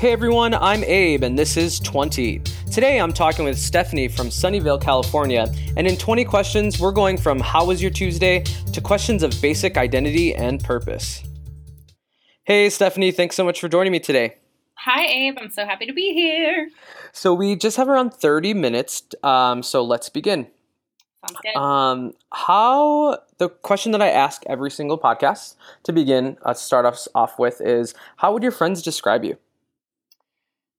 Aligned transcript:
Hey 0.00 0.12
everyone, 0.12 0.54
I'm 0.54 0.82
Abe 0.84 1.24
and 1.24 1.38
this 1.38 1.58
is 1.58 1.78
20. 1.78 2.38
Today 2.72 2.98
I'm 2.98 3.12
talking 3.12 3.44
with 3.44 3.58
Stephanie 3.58 4.08
from 4.08 4.28
Sunnyvale, 4.28 4.80
California, 4.80 5.52
and 5.76 5.86
in 5.86 5.98
20 5.98 6.24
questions, 6.24 6.80
we're 6.80 6.90
going 6.90 7.18
from 7.18 7.38
how 7.38 7.66
was 7.66 7.82
your 7.82 7.90
Tuesday 7.90 8.42
to 8.72 8.80
questions 8.80 9.22
of 9.22 9.38
basic 9.42 9.76
identity 9.76 10.34
and 10.34 10.64
purpose. 10.64 11.22
Hey 12.44 12.70
Stephanie, 12.70 13.12
thanks 13.12 13.36
so 13.36 13.44
much 13.44 13.60
for 13.60 13.68
joining 13.68 13.92
me 13.92 14.00
today. 14.00 14.38
Hi 14.76 15.04
Abe, 15.04 15.36
I'm 15.38 15.50
so 15.50 15.66
happy 15.66 15.84
to 15.84 15.92
be 15.92 16.14
here. 16.14 16.70
So 17.12 17.34
we 17.34 17.54
just 17.54 17.76
have 17.76 17.86
around 17.86 18.14
30 18.14 18.54
minutes, 18.54 19.02
um, 19.22 19.62
so 19.62 19.84
let's 19.84 20.08
begin. 20.08 20.46
Sounds 21.28 21.40
good. 21.42 21.60
Um, 21.60 22.14
how 22.32 23.18
the 23.36 23.50
question 23.50 23.92
that 23.92 24.00
I 24.00 24.08
ask 24.08 24.44
every 24.46 24.70
single 24.70 24.98
podcast 24.98 25.56
to 25.82 25.92
begin, 25.92 26.38
uh, 26.42 26.54
start 26.54 26.86
us 26.86 27.06
off 27.14 27.38
with 27.38 27.60
is 27.60 27.92
how 28.16 28.32
would 28.32 28.42
your 28.42 28.50
friends 28.50 28.80
describe 28.80 29.24
you? 29.24 29.36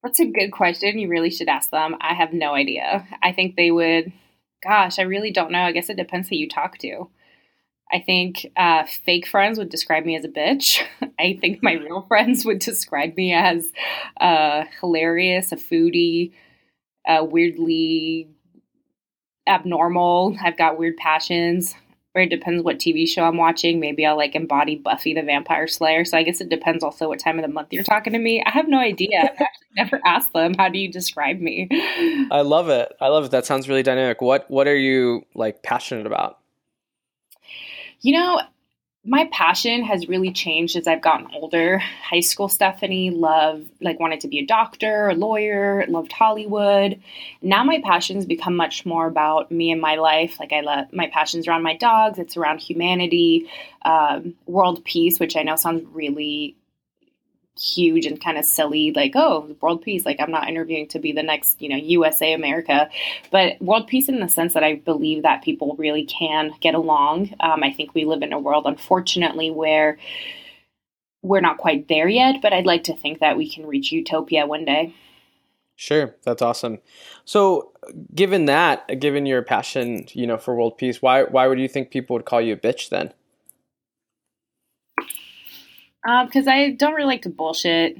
That's 0.03 0.19
a 0.19 0.25
good 0.25 0.51
question. 0.51 0.97
You 0.97 1.09
really 1.09 1.29
should 1.29 1.47
ask 1.47 1.69
them. 1.69 1.95
I 2.01 2.13
have 2.13 2.33
no 2.33 2.55
idea. 2.55 3.07
I 3.21 3.31
think 3.31 3.55
they 3.55 3.71
would, 3.71 4.11
gosh, 4.63 4.97
I 4.97 5.03
really 5.03 5.31
don't 5.31 5.51
know. 5.51 5.61
I 5.61 5.71
guess 5.71 5.89
it 5.89 5.97
depends 5.97 6.29
who 6.29 6.35
you 6.35 6.49
talk 6.49 6.77
to. 6.79 7.09
I 7.93 7.99
think 7.99 8.47
uh, 8.55 8.85
fake 8.85 9.27
friends 9.27 9.57
would 9.57 9.69
describe 9.69 10.05
me 10.05 10.15
as 10.15 10.23
a 10.23 10.29
bitch. 10.29 10.81
I 11.19 11.37
think 11.39 11.61
my 11.61 11.73
real 11.73 12.03
friends 12.07 12.45
would 12.45 12.59
describe 12.59 13.15
me 13.15 13.33
as 13.33 13.67
uh, 14.19 14.63
hilarious, 14.79 15.51
a 15.51 15.57
foodie, 15.57 16.31
uh, 17.07 17.23
weirdly 17.23 18.29
abnormal. 19.47 20.37
I've 20.41 20.57
got 20.57 20.79
weird 20.79 20.97
passions. 20.97 21.75
Or 22.13 22.21
it 22.21 22.29
depends 22.29 22.61
what 22.61 22.77
TV 22.77 23.07
show 23.07 23.23
I'm 23.23 23.37
watching. 23.37 23.79
Maybe 23.79 24.05
I'll 24.05 24.17
like 24.17 24.35
embody 24.35 24.75
Buffy 24.75 25.13
the 25.13 25.21
Vampire 25.21 25.65
Slayer. 25.67 26.03
So 26.03 26.17
I 26.17 26.23
guess 26.23 26.41
it 26.41 26.49
depends 26.49 26.83
also 26.83 27.07
what 27.07 27.19
time 27.19 27.39
of 27.39 27.43
the 27.43 27.47
month 27.47 27.69
you're 27.71 27.83
talking 27.83 28.11
to 28.13 28.19
me. 28.19 28.43
I 28.45 28.49
have 28.49 28.67
no 28.67 28.79
idea. 28.79 29.31
I've 29.39 29.47
never 29.77 30.01
asked 30.05 30.33
them, 30.33 30.53
how 30.57 30.67
do 30.67 30.77
you 30.77 30.91
describe 30.91 31.39
me? 31.39 31.69
I 32.29 32.41
love 32.41 32.67
it. 32.67 32.91
I 32.99 33.07
love 33.07 33.25
it. 33.25 33.31
That 33.31 33.45
sounds 33.45 33.69
really 33.69 33.83
dynamic. 33.83 34.21
What 34.21 34.49
what 34.51 34.67
are 34.67 34.75
you 34.75 35.25
like 35.35 35.63
passionate 35.63 36.05
about? 36.05 36.39
You 38.01 38.13
know, 38.13 38.41
my 39.03 39.27
passion 39.31 39.83
has 39.83 40.07
really 40.07 40.31
changed 40.31 40.75
as 40.75 40.85
I've 40.85 41.01
gotten 41.01 41.27
older. 41.33 41.79
High 41.79 42.19
school 42.19 42.47
Stephanie 42.47 43.09
loved 43.09 43.67
like 43.81 43.99
wanted 43.99 44.19
to 44.21 44.27
be 44.27 44.39
a 44.39 44.45
doctor, 44.45 45.09
a 45.09 45.15
lawyer, 45.15 45.85
loved 45.87 46.11
Hollywood. 46.11 47.01
Now 47.41 47.63
my 47.63 47.81
passions 47.83 48.27
become 48.27 48.55
much 48.55 48.85
more 48.85 49.07
about 49.07 49.51
me 49.51 49.71
and 49.71 49.81
my 49.81 49.95
life. 49.95 50.39
Like 50.39 50.53
I 50.53 50.61
love 50.61 50.93
my 50.93 51.07
passions 51.07 51.47
around 51.47 51.63
my 51.63 51.75
dogs. 51.75 52.19
It's 52.19 52.37
around 52.37 52.59
humanity, 52.59 53.49
um, 53.81 54.35
world 54.45 54.85
peace, 54.85 55.19
which 55.19 55.35
I 55.35 55.41
know 55.41 55.55
sounds 55.55 55.83
really 55.93 56.55
huge 57.59 58.05
and 58.05 58.23
kind 58.23 58.37
of 58.37 58.45
silly 58.45 58.91
like 58.95 59.11
oh 59.15 59.55
world 59.59 59.81
peace 59.81 60.05
like 60.05 60.19
i'm 60.19 60.31
not 60.31 60.47
interviewing 60.47 60.87
to 60.87 60.99
be 60.99 61.11
the 61.11 61.21
next 61.21 61.61
you 61.61 61.67
know 61.67 61.75
usa 61.75 62.33
america 62.33 62.89
but 63.29 63.61
world 63.61 63.87
peace 63.87 64.07
in 64.07 64.19
the 64.19 64.29
sense 64.29 64.53
that 64.53 64.63
i 64.63 64.75
believe 64.75 65.23
that 65.23 65.43
people 65.43 65.75
really 65.77 66.05
can 66.05 66.51
get 66.61 66.73
along 66.73 67.33
um, 67.41 67.61
i 67.61 67.71
think 67.71 67.93
we 67.93 68.05
live 68.05 68.21
in 68.21 68.31
a 68.31 68.39
world 68.39 68.65
unfortunately 68.65 69.51
where 69.51 69.97
we're 71.21 71.41
not 71.41 71.57
quite 71.57 71.87
there 71.89 72.07
yet 72.07 72.41
but 72.41 72.53
i'd 72.53 72.65
like 72.65 72.85
to 72.85 72.95
think 72.95 73.19
that 73.19 73.37
we 73.37 73.49
can 73.49 73.65
reach 73.65 73.91
utopia 73.91 74.45
one 74.45 74.65
day 74.65 74.93
Sure, 75.81 76.15
that's 76.21 76.43
awesome. 76.43 76.77
So, 77.25 77.71
given 78.13 78.45
that, 78.45 78.99
given 78.99 79.25
your 79.25 79.41
passion, 79.41 80.05
you 80.11 80.27
know, 80.27 80.37
for 80.37 80.55
world 80.55 80.77
peace, 80.77 81.01
why 81.01 81.23
why 81.23 81.47
would 81.47 81.59
you 81.59 81.67
think 81.67 81.89
people 81.89 82.13
would 82.15 82.25
call 82.25 82.39
you 82.39 82.53
a 82.53 82.57
bitch 82.57 82.89
then? 82.89 83.11
Because 86.03 86.47
um, 86.47 86.53
I 86.53 86.71
don't 86.71 86.93
really 86.93 87.07
like 87.07 87.21
to 87.23 87.29
bullshit. 87.29 87.97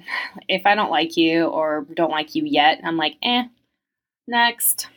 If 0.48 0.66
I 0.66 0.76
don't 0.76 0.90
like 0.90 1.18
you 1.18 1.46
or 1.46 1.86
don't 1.96 2.12
like 2.12 2.34
you 2.34 2.46
yet, 2.46 2.82
I'm 2.84 2.98
like, 2.98 3.16
eh, 3.22 3.44
next. 4.28 4.88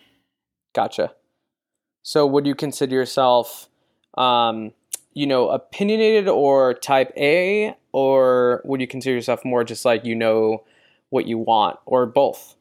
Gotcha. 0.75 1.12
So, 2.03 2.26
would 2.26 2.47
you 2.47 2.54
consider 2.54 2.94
yourself, 2.94 3.69
um, 4.16 4.72
you 5.12 5.26
know, 5.26 5.48
opinionated 5.48 6.28
or 6.28 6.75
type 6.75 7.12
A, 7.16 7.76
or 7.92 8.62
would 8.65 8.81
you 8.81 8.87
consider 8.87 9.15
yourself 9.15 9.44
more 9.44 9.65
just 9.65 9.84
like 9.84 10.04
you 10.04 10.15
know 10.15 10.65
what 11.10 11.26
you 11.26 11.38
want, 11.38 11.78
or 11.86 12.06
both? 12.06 12.56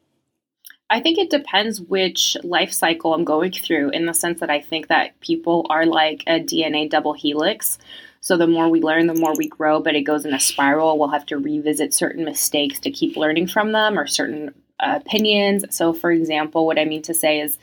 I 0.90 1.00
think 1.00 1.18
it 1.18 1.30
depends 1.30 1.82
which 1.82 2.38
life 2.44 2.72
cycle 2.72 3.14
I'm 3.14 3.24
going 3.24 3.52
through 3.52 3.90
in 3.90 4.06
the 4.06 4.14
sense 4.14 4.40
that 4.42 4.52
I 4.52 4.62
think 4.62 4.90
that 4.90 5.20
people 5.22 5.66
are 5.70 5.86
like 5.86 6.24
a 6.28 6.40
DNA 6.40 6.90
double 6.90 7.14
helix. 7.14 7.80
So 8.24 8.38
the 8.38 8.48
more 8.48 8.70
we 8.70 8.80
learn, 8.80 9.08
the 9.08 9.14
more 9.14 9.36
we 9.36 9.50
grow, 9.50 9.82
but 9.82 9.96
it 9.96 10.04
goes 10.04 10.24
in 10.24 10.34
a 10.34 10.40
spiral. 10.40 10.98
We'll 10.98 11.10
have 11.10 11.26
to 11.26 11.38
revisit 11.38 11.94
certain 11.94 12.24
mistakes 12.24 12.80
to 12.80 12.90
keep 12.90 13.18
learning 13.18 13.48
from 13.48 13.74
them 13.74 14.00
or 14.00 14.08
certain 14.08 14.56
uh, 14.80 15.00
opinions. 15.06 15.66
So, 15.72 15.92
for 15.92 16.10
example, 16.10 16.66
what 16.66 16.80
I 16.80 16.86
mean 16.86 17.02
to 17.02 17.14
say 17.14 17.42
is 17.42 17.58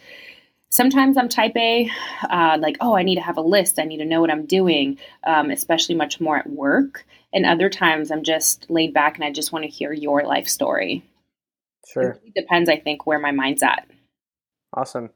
sometimes 0.69 1.17
I'm 1.17 1.31
type 1.31 1.57
A, 1.57 1.91
uh, 2.29 2.59
like, 2.61 2.77
oh, 2.83 2.95
I 2.95 3.05
need 3.05 3.15
to 3.15 3.23
have 3.23 3.39
a 3.39 3.41
list, 3.41 3.79
I 3.79 3.85
need 3.85 3.99
to 3.99 4.05
know 4.05 4.21
what 4.21 4.31
I'm 4.31 4.45
doing, 4.45 4.99
um, 5.25 5.51
especially 5.51 5.95
much 5.95 6.21
more 6.21 6.37
at 6.37 6.51
work. 6.51 7.07
And 7.33 7.47
other 7.47 7.71
times 7.71 8.11
I'm 8.11 8.23
just 8.23 8.69
laid 8.69 8.93
back 8.93 9.15
and 9.15 9.25
I 9.25 9.33
just 9.33 9.53
want 9.53 9.65
to 9.65 9.71
hear 9.71 9.95
your 9.95 10.25
life 10.25 10.47
story. 10.47 11.03
Sure. 11.89 12.03
It 12.03 12.21
really 12.21 12.33
depends, 12.37 12.69
I 12.69 12.77
think, 12.77 13.07
where 13.07 13.19
my 13.19 13.31
mind's 13.31 13.63
at. 13.63 13.89
Awesome. 14.75 15.09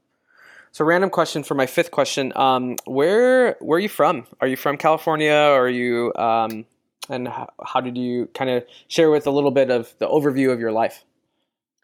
So, 0.75 0.83
random 0.83 1.09
question 1.09 1.43
for 1.43 1.55
my 1.55 1.67
fifth 1.67 1.91
question: 1.91 2.33
um, 2.35 2.75
Where 2.83 3.55
where 3.61 3.77
are 3.77 3.79
you 3.79 3.87
from? 3.87 4.27
Are 4.41 4.47
you 4.47 4.57
from 4.57 4.75
California? 4.75 5.31
Or 5.31 5.67
are 5.67 5.69
you 5.69 6.11
um, 6.15 6.65
and 7.07 7.29
how, 7.29 7.47
how, 7.63 7.79
did 7.79 7.97
you 7.97 8.27
kind 8.33 8.49
of 8.49 8.65
share 8.89 9.09
with 9.09 9.25
a 9.25 9.31
little 9.31 9.51
bit 9.51 9.71
of 9.71 9.95
the 9.99 10.05
overview 10.05 10.51
of 10.51 10.59
your 10.59 10.73
life 10.73 11.05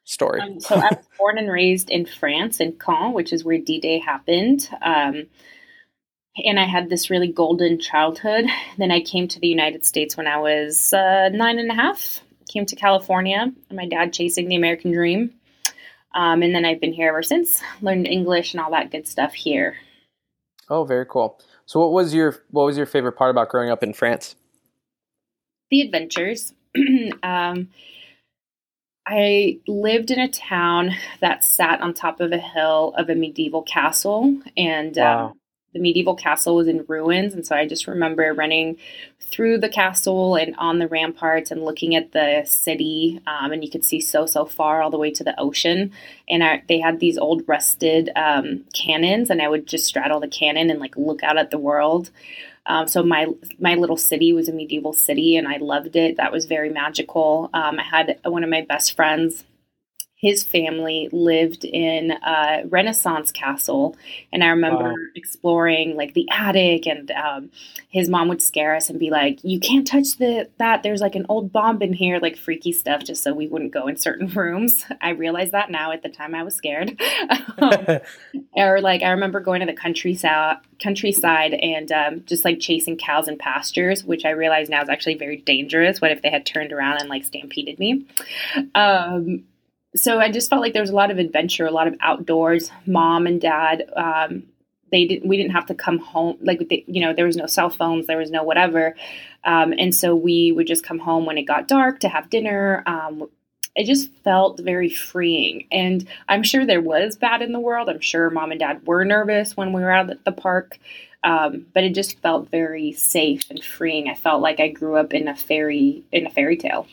story? 0.03 0.41
Um, 0.41 0.59
so, 0.59 0.75
I 0.75 0.89
was 0.91 1.07
born 1.17 1.37
and 1.37 1.49
raised 1.49 1.89
in 1.89 2.05
France, 2.05 2.59
in 2.59 2.73
Caen, 2.73 3.13
which 3.13 3.31
is 3.31 3.45
where 3.45 3.57
D 3.57 3.79
Day 3.79 3.97
happened. 3.97 4.69
Um, 4.81 5.27
and 6.43 6.59
I 6.59 6.65
had 6.65 6.89
this 6.89 7.09
really 7.09 7.31
golden 7.31 7.79
childhood. 7.79 8.43
Then 8.77 8.91
I 8.91 8.99
came 8.99 9.29
to 9.29 9.39
the 9.39 9.47
United 9.47 9.85
States 9.85 10.17
when 10.17 10.27
I 10.27 10.39
was 10.39 10.91
uh, 10.91 11.29
nine 11.29 11.59
and 11.59 11.71
a 11.71 11.75
half. 11.75 12.19
Came 12.49 12.65
to 12.65 12.75
California. 12.75 13.53
My 13.71 13.87
dad 13.87 14.11
chasing 14.11 14.49
the 14.49 14.57
American 14.57 14.91
dream. 14.91 15.33
Um, 16.13 16.41
and 16.41 16.53
then 16.53 16.65
I've 16.65 16.81
been 16.81 16.93
here 16.93 17.09
ever 17.09 17.23
since, 17.23 17.61
learned 17.81 18.07
English 18.07 18.53
and 18.53 18.61
all 18.61 18.71
that 18.71 18.91
good 18.91 19.07
stuff 19.07 19.33
here. 19.33 19.77
Oh, 20.69 20.83
very 20.83 21.05
cool. 21.05 21.39
So 21.65 21.79
what 21.79 21.91
was 21.91 22.13
your 22.13 22.43
what 22.49 22.65
was 22.65 22.77
your 22.77 22.85
favorite 22.85 23.13
part 23.13 23.31
about 23.31 23.49
growing 23.49 23.69
up 23.69 23.83
in 23.83 23.93
France? 23.93 24.35
The 25.69 25.81
adventures. 25.81 26.53
um, 27.23 27.69
I 29.05 29.59
lived 29.67 30.11
in 30.11 30.19
a 30.19 30.29
town 30.29 30.91
that 31.21 31.43
sat 31.43 31.81
on 31.81 31.93
top 31.93 32.19
of 32.19 32.31
a 32.31 32.37
hill 32.37 32.93
of 32.97 33.09
a 33.09 33.15
medieval 33.15 33.63
castle, 33.63 34.41
and 34.55 34.95
wow. 34.95 35.27
um, 35.27 35.40
the 35.73 35.79
medieval 35.79 36.15
castle 36.15 36.55
was 36.55 36.67
in 36.67 36.85
ruins. 36.87 37.33
And 37.33 37.45
so 37.45 37.55
I 37.55 37.67
just 37.67 37.87
remember 37.87 38.33
running 38.33 38.77
through 39.19 39.59
the 39.59 39.69
castle 39.69 40.35
and 40.35 40.55
on 40.57 40.79
the 40.79 40.87
ramparts 40.87 41.51
and 41.51 41.63
looking 41.63 41.95
at 41.95 42.11
the 42.11 42.43
city. 42.45 43.21
Um, 43.25 43.51
and 43.53 43.63
you 43.63 43.69
could 43.69 43.85
see 43.85 44.01
so, 44.01 44.25
so 44.25 44.45
far 44.45 44.81
all 44.81 44.89
the 44.89 44.97
way 44.97 45.11
to 45.11 45.23
the 45.23 45.39
ocean. 45.39 45.91
And 46.27 46.43
I, 46.43 46.63
they 46.67 46.79
had 46.79 46.99
these 46.99 47.17
old 47.17 47.43
rusted 47.47 48.09
um, 48.15 48.65
cannons, 48.73 49.29
and 49.29 49.41
I 49.41 49.47
would 49.47 49.67
just 49.67 49.85
straddle 49.85 50.19
the 50.19 50.27
cannon 50.27 50.69
and 50.69 50.79
like 50.79 50.97
look 50.97 51.23
out 51.23 51.37
at 51.37 51.51
the 51.51 51.57
world. 51.57 52.11
Um, 52.65 52.87
so 52.87 53.01
my 53.01 53.27
my 53.59 53.73
little 53.73 53.97
city 53.97 54.33
was 54.33 54.47
a 54.47 54.53
medieval 54.53 54.93
city, 54.93 55.35
and 55.35 55.47
I 55.47 55.57
loved 55.57 55.95
it. 55.95 56.17
That 56.17 56.31
was 56.31 56.45
very 56.45 56.69
magical. 56.69 57.49
Um, 57.53 57.79
I 57.79 57.83
had 57.83 58.19
one 58.23 58.43
of 58.43 58.51
my 58.51 58.61
best 58.61 58.95
friends 58.95 59.45
his 60.21 60.43
family 60.43 61.09
lived 61.11 61.65
in 61.65 62.11
a 62.11 62.61
Renaissance 62.69 63.31
castle, 63.31 63.97
and 64.31 64.43
I 64.43 64.49
remember 64.49 64.91
wow. 64.91 64.95
exploring 65.15 65.95
like 65.97 66.13
the 66.13 66.29
attic, 66.29 66.85
and 66.85 67.09
um, 67.09 67.49
his 67.89 68.07
mom 68.07 68.27
would 68.27 68.41
scare 68.41 68.75
us 68.75 68.87
and 68.87 68.99
be 68.99 69.09
like, 69.09 69.43
"You 69.43 69.59
can't 69.59 69.85
touch 69.85 70.17
the 70.17 70.47
that. 70.59 70.83
There's 70.83 71.01
like 71.01 71.15
an 71.15 71.25
old 71.27 71.51
bomb 71.51 71.81
in 71.81 71.91
here, 71.91 72.19
like 72.19 72.37
freaky 72.37 72.71
stuff, 72.71 73.03
just 73.03 73.23
so 73.23 73.33
we 73.33 73.47
wouldn't 73.47 73.73
go 73.73 73.87
in 73.87 73.97
certain 73.97 74.27
rooms." 74.35 74.85
I 75.01 75.09
realize 75.09 75.49
that 75.51 75.71
now. 75.71 75.91
At 75.91 76.03
the 76.03 76.09
time, 76.09 76.35
I 76.35 76.43
was 76.43 76.55
scared. 76.55 77.01
um, 77.57 77.99
or 78.53 78.79
like 78.79 79.01
I 79.01 79.09
remember 79.09 79.39
going 79.39 79.61
to 79.61 79.65
the 79.65 79.73
countryside, 79.73 80.57
countryside, 80.79 81.55
and 81.55 81.91
um, 81.91 82.23
just 82.27 82.45
like 82.45 82.59
chasing 82.59 82.95
cows 82.95 83.27
in 83.27 83.39
pastures, 83.39 84.03
which 84.03 84.23
I 84.23 84.29
realize 84.29 84.69
now 84.69 84.83
is 84.83 84.89
actually 84.89 85.15
very 85.15 85.37
dangerous. 85.37 85.99
What 85.99 86.11
if 86.11 86.21
they 86.21 86.29
had 86.29 86.45
turned 86.45 86.71
around 86.71 86.99
and 86.99 87.09
like 87.09 87.23
stampeded 87.23 87.79
me? 87.79 88.05
Um, 88.75 89.45
so 89.95 90.19
I 90.19 90.31
just 90.31 90.49
felt 90.49 90.61
like 90.61 90.73
there 90.73 90.81
was 90.81 90.89
a 90.89 90.95
lot 90.95 91.11
of 91.11 91.17
adventure, 91.17 91.65
a 91.65 91.71
lot 91.71 91.87
of 91.87 91.95
outdoors. 91.99 92.71
Mom 92.85 93.27
and 93.27 93.41
dad, 93.41 93.89
um, 93.95 94.43
they 94.91 95.05
didn't. 95.05 95.27
We 95.27 95.37
didn't 95.37 95.51
have 95.53 95.65
to 95.67 95.75
come 95.75 95.99
home. 95.99 96.37
Like 96.41 96.67
they, 96.69 96.83
you 96.87 97.01
know, 97.01 97.13
there 97.13 97.25
was 97.25 97.37
no 97.37 97.45
cell 97.45 97.69
phones, 97.69 98.07
there 98.07 98.17
was 98.17 98.31
no 98.31 98.43
whatever, 98.43 98.95
um, 99.43 99.73
and 99.77 99.93
so 99.93 100.15
we 100.15 100.51
would 100.51 100.67
just 100.67 100.83
come 100.83 100.99
home 100.99 101.25
when 101.25 101.37
it 101.37 101.43
got 101.43 101.67
dark 101.67 101.99
to 102.01 102.09
have 102.09 102.29
dinner. 102.29 102.83
Um, 102.85 103.29
it 103.75 103.85
just 103.85 104.13
felt 104.23 104.59
very 104.59 104.89
freeing, 104.89 105.67
and 105.71 106.07
I'm 106.27 106.43
sure 106.43 106.65
there 106.65 106.81
was 106.81 107.15
bad 107.17 107.41
in 107.41 107.53
the 107.53 107.59
world. 107.59 107.89
I'm 107.89 108.01
sure 108.01 108.29
mom 108.29 108.51
and 108.51 108.59
dad 108.59 108.85
were 108.85 109.05
nervous 109.05 109.55
when 109.55 109.71
we 109.71 109.81
were 109.81 109.91
out 109.91 110.09
at 110.09 110.25
the 110.25 110.31
park. 110.31 110.77
Um, 111.23 111.67
but 111.73 111.83
it 111.83 111.93
just 111.93 112.19
felt 112.19 112.49
very 112.49 112.93
safe 112.93 113.49
and 113.51 113.63
freeing. 113.63 114.09
I 114.09 114.15
felt 114.15 114.41
like 114.41 114.59
I 114.59 114.69
grew 114.69 114.95
up 114.95 115.13
in 115.13 115.27
a 115.27 115.35
fairy 115.35 116.03
in 116.11 116.25
a 116.25 116.31
fairy 116.31 116.57
tale. 116.57 116.87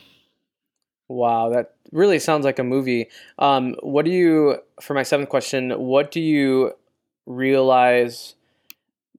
Wow, 1.09 1.49
that 1.49 1.73
really 1.91 2.19
sounds 2.19 2.45
like 2.45 2.59
a 2.59 2.63
movie. 2.63 3.09
Um, 3.39 3.75
what 3.81 4.05
do 4.05 4.11
you, 4.11 4.59
for 4.79 4.93
my 4.93 5.03
seventh 5.03 5.29
question, 5.29 5.71
what 5.71 6.11
do 6.11 6.21
you 6.21 6.73
realize 7.25 8.35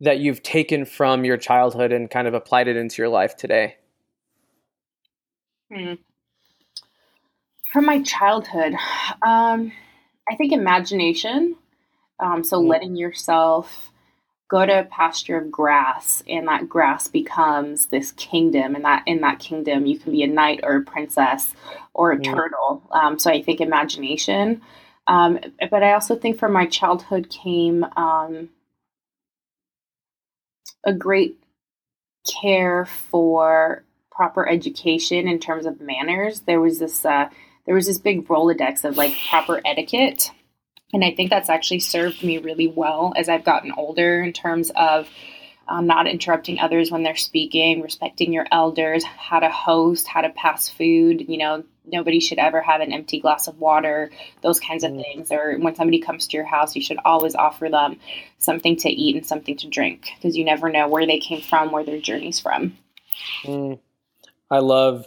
that 0.00 0.20
you've 0.20 0.42
taken 0.42 0.84
from 0.84 1.24
your 1.24 1.36
childhood 1.36 1.92
and 1.92 2.08
kind 2.08 2.28
of 2.28 2.34
applied 2.34 2.68
it 2.68 2.76
into 2.76 3.02
your 3.02 3.08
life 3.08 3.36
today? 3.36 3.76
Hmm. 5.72 5.94
From 7.72 7.86
my 7.86 8.02
childhood, 8.02 8.74
um, 9.22 9.72
I 10.28 10.36
think 10.36 10.52
imagination. 10.52 11.56
Um, 12.20 12.44
so 12.44 12.60
mm. 12.60 12.68
letting 12.68 12.96
yourself 12.96 13.92
go 14.50 14.66
to 14.66 14.80
a 14.80 14.84
pasture 14.84 15.38
of 15.38 15.50
grass 15.50 16.22
and 16.28 16.48
that 16.48 16.68
grass 16.68 17.06
becomes 17.06 17.86
this 17.86 18.10
kingdom 18.12 18.74
and 18.74 18.84
that 18.84 19.04
in 19.06 19.20
that 19.20 19.38
kingdom 19.38 19.86
you 19.86 19.98
can 19.98 20.10
be 20.10 20.24
a 20.24 20.26
knight 20.26 20.60
or 20.64 20.76
a 20.76 20.82
princess 20.82 21.54
or 21.94 22.10
a 22.10 22.18
mm. 22.18 22.24
turtle. 22.24 22.82
Um, 22.90 23.18
so 23.18 23.30
i 23.30 23.40
think 23.40 23.60
imagination. 23.60 24.60
Um, 25.06 25.38
but 25.70 25.82
i 25.82 25.92
also 25.92 26.16
think 26.16 26.38
from 26.38 26.52
my 26.52 26.66
childhood 26.66 27.30
came 27.30 27.84
um, 27.96 28.50
a 30.84 30.92
great 30.92 31.38
care 32.42 32.84
for 32.84 33.84
proper 34.10 34.48
education 34.48 35.28
in 35.28 35.38
terms 35.38 35.64
of 35.64 35.80
manners. 35.80 36.40
There 36.40 36.60
was 36.60 36.78
this 36.78 37.04
uh, 37.04 37.28
there 37.66 37.74
was 37.74 37.86
this 37.86 37.98
big 37.98 38.26
rolodex 38.26 38.84
of 38.84 38.96
like 38.96 39.14
proper 39.30 39.60
etiquette 39.64 40.32
and 40.92 41.04
I 41.04 41.14
think 41.14 41.30
that's 41.30 41.48
actually 41.48 41.80
served 41.80 42.22
me 42.22 42.38
really 42.38 42.68
well 42.68 43.12
as 43.16 43.28
I've 43.28 43.44
gotten 43.44 43.72
older 43.76 44.22
in 44.22 44.32
terms 44.32 44.70
of 44.74 45.08
um, 45.68 45.86
not 45.86 46.08
interrupting 46.08 46.58
others 46.58 46.90
when 46.90 47.04
they're 47.04 47.14
speaking, 47.14 47.80
respecting 47.80 48.32
your 48.32 48.46
elders, 48.50 49.04
how 49.04 49.38
to 49.38 49.48
host, 49.48 50.08
how 50.08 50.20
to 50.20 50.30
pass 50.30 50.68
food. 50.68 51.26
You 51.28 51.38
know, 51.38 51.64
nobody 51.86 52.18
should 52.18 52.38
ever 52.38 52.60
have 52.60 52.80
an 52.80 52.92
empty 52.92 53.20
glass 53.20 53.46
of 53.46 53.58
water, 53.58 54.10
those 54.42 54.58
kinds 54.58 54.82
of 54.82 54.90
mm. 54.90 55.02
things. 55.02 55.30
Or 55.30 55.56
when 55.58 55.76
somebody 55.76 56.00
comes 56.00 56.26
to 56.26 56.36
your 56.36 56.46
house, 56.46 56.74
you 56.74 56.82
should 56.82 56.98
always 57.04 57.36
offer 57.36 57.68
them 57.68 58.00
something 58.38 58.76
to 58.78 58.90
eat 58.90 59.14
and 59.14 59.24
something 59.24 59.56
to 59.58 59.68
drink 59.68 60.10
because 60.16 60.36
you 60.36 60.44
never 60.44 60.70
know 60.70 60.88
where 60.88 61.06
they 61.06 61.20
came 61.20 61.40
from, 61.40 61.70
where 61.70 61.84
their 61.84 62.00
journey's 62.00 62.40
from. 62.40 62.76
Mm. 63.44 63.78
I 64.50 64.58
love 64.58 65.06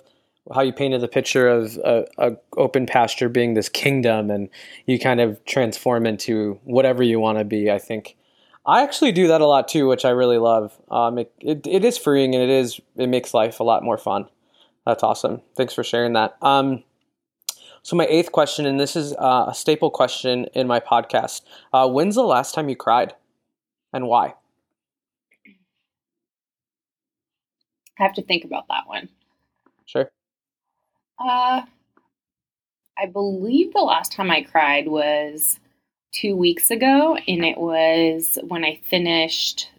how 0.51 0.61
you 0.61 0.73
painted 0.73 1.01
the 1.01 1.07
picture 1.07 1.47
of 1.47 1.77
a, 1.83 2.05
a, 2.17 2.31
open 2.57 2.85
pasture 2.85 3.29
being 3.29 3.53
this 3.53 3.69
kingdom 3.69 4.29
and 4.29 4.49
you 4.85 4.99
kind 4.99 5.21
of 5.21 5.43
transform 5.45 6.05
into 6.05 6.59
whatever 6.63 7.01
you 7.01 7.19
want 7.19 7.37
to 7.37 7.45
be 7.45 7.71
i 7.71 7.79
think. 7.79 8.17
I 8.65 8.83
actually 8.83 9.11
do 9.11 9.27
that 9.27 9.41
a 9.41 9.45
lot 9.45 9.67
too 9.67 9.87
which 9.87 10.05
i 10.05 10.09
really 10.09 10.37
love. 10.37 10.77
Um, 10.91 11.17
it, 11.17 11.31
it, 11.39 11.67
it 11.67 11.85
is 11.85 11.97
freeing 11.97 12.33
and 12.35 12.43
it 12.43 12.49
is 12.49 12.79
it 12.95 13.07
makes 13.07 13.33
life 13.33 13.59
a 13.59 13.63
lot 13.63 13.83
more 13.83 13.97
fun. 13.97 14.27
That's 14.85 15.03
awesome. 15.03 15.41
Thanks 15.55 15.73
for 15.73 15.83
sharing 15.83 16.13
that. 16.13 16.35
Um, 16.41 16.83
so 17.81 17.95
my 17.95 18.05
eighth 18.05 18.31
question 18.31 18.65
and 18.65 18.79
this 18.79 18.95
is 18.95 19.13
uh, 19.13 19.45
a 19.47 19.53
staple 19.53 19.91
question 19.91 20.45
in 20.53 20.67
my 20.67 20.79
podcast 20.79 21.41
uh, 21.71 21.87
when's 21.87 22.15
the 22.15 22.23
last 22.23 22.53
time 22.53 22.69
you 22.69 22.75
cried 22.75 23.13
and 23.93 24.07
why? 24.07 24.33
I 27.99 28.03
have 28.03 28.13
to 28.13 28.23
think 28.23 28.43
about 28.43 28.67
that 28.69 28.87
one. 28.87 29.07
Sure 29.85 30.09
uh, 31.19 31.61
I 32.97 33.05
believe 33.11 33.73
the 33.73 33.81
last 33.81 34.11
time 34.11 34.31
I 34.31 34.41
cried 34.43 34.87
was 34.87 35.59
two 36.11 36.35
weeks 36.35 36.71
ago, 36.71 37.15
and 37.15 37.43
it 37.43 37.57
was 37.57 38.37
when 38.47 38.63
I 38.63 38.79
finished 38.85 39.69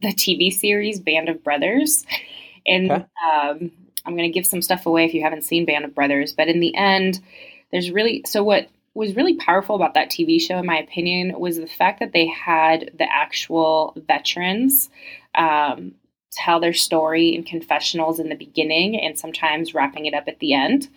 the 0.00 0.08
TV 0.08 0.52
series 0.52 1.00
Band 1.00 1.28
of 1.28 1.42
Brothers. 1.42 2.04
And 2.66 2.90
okay. 2.90 3.04
um, 3.32 3.72
I'm 4.04 4.16
going 4.16 4.28
to 4.28 4.34
give 4.34 4.46
some 4.46 4.62
stuff 4.62 4.86
away 4.86 5.04
if 5.04 5.14
you 5.14 5.22
haven't 5.22 5.44
seen 5.44 5.64
Band 5.64 5.84
of 5.84 5.94
Brothers, 5.94 6.32
but 6.32 6.48
in 6.48 6.60
the 6.60 6.74
end, 6.76 7.20
there's 7.70 7.90
really 7.90 8.22
so 8.26 8.44
what 8.44 8.68
was 8.94 9.16
really 9.16 9.36
powerful 9.36 9.74
about 9.74 9.94
that 9.94 10.10
TV 10.10 10.40
show, 10.40 10.58
in 10.58 10.66
my 10.66 10.78
opinion, 10.78 11.38
was 11.40 11.56
the 11.56 11.66
fact 11.66 12.00
that 12.00 12.12
they 12.12 12.26
had 12.26 12.90
the 12.98 13.10
actual 13.10 13.94
veterans 14.06 14.90
um, 15.34 15.94
tell 16.32 16.60
their 16.60 16.72
story 16.72 17.34
in 17.34 17.44
confessionals 17.44 18.18
in 18.18 18.28
the 18.28 18.34
beginning 18.34 18.98
and 18.98 19.18
sometimes 19.18 19.74
wrapping 19.74 20.06
it 20.06 20.14
up 20.14 20.28
at 20.28 20.38
the 20.38 20.54
end. 20.54 20.88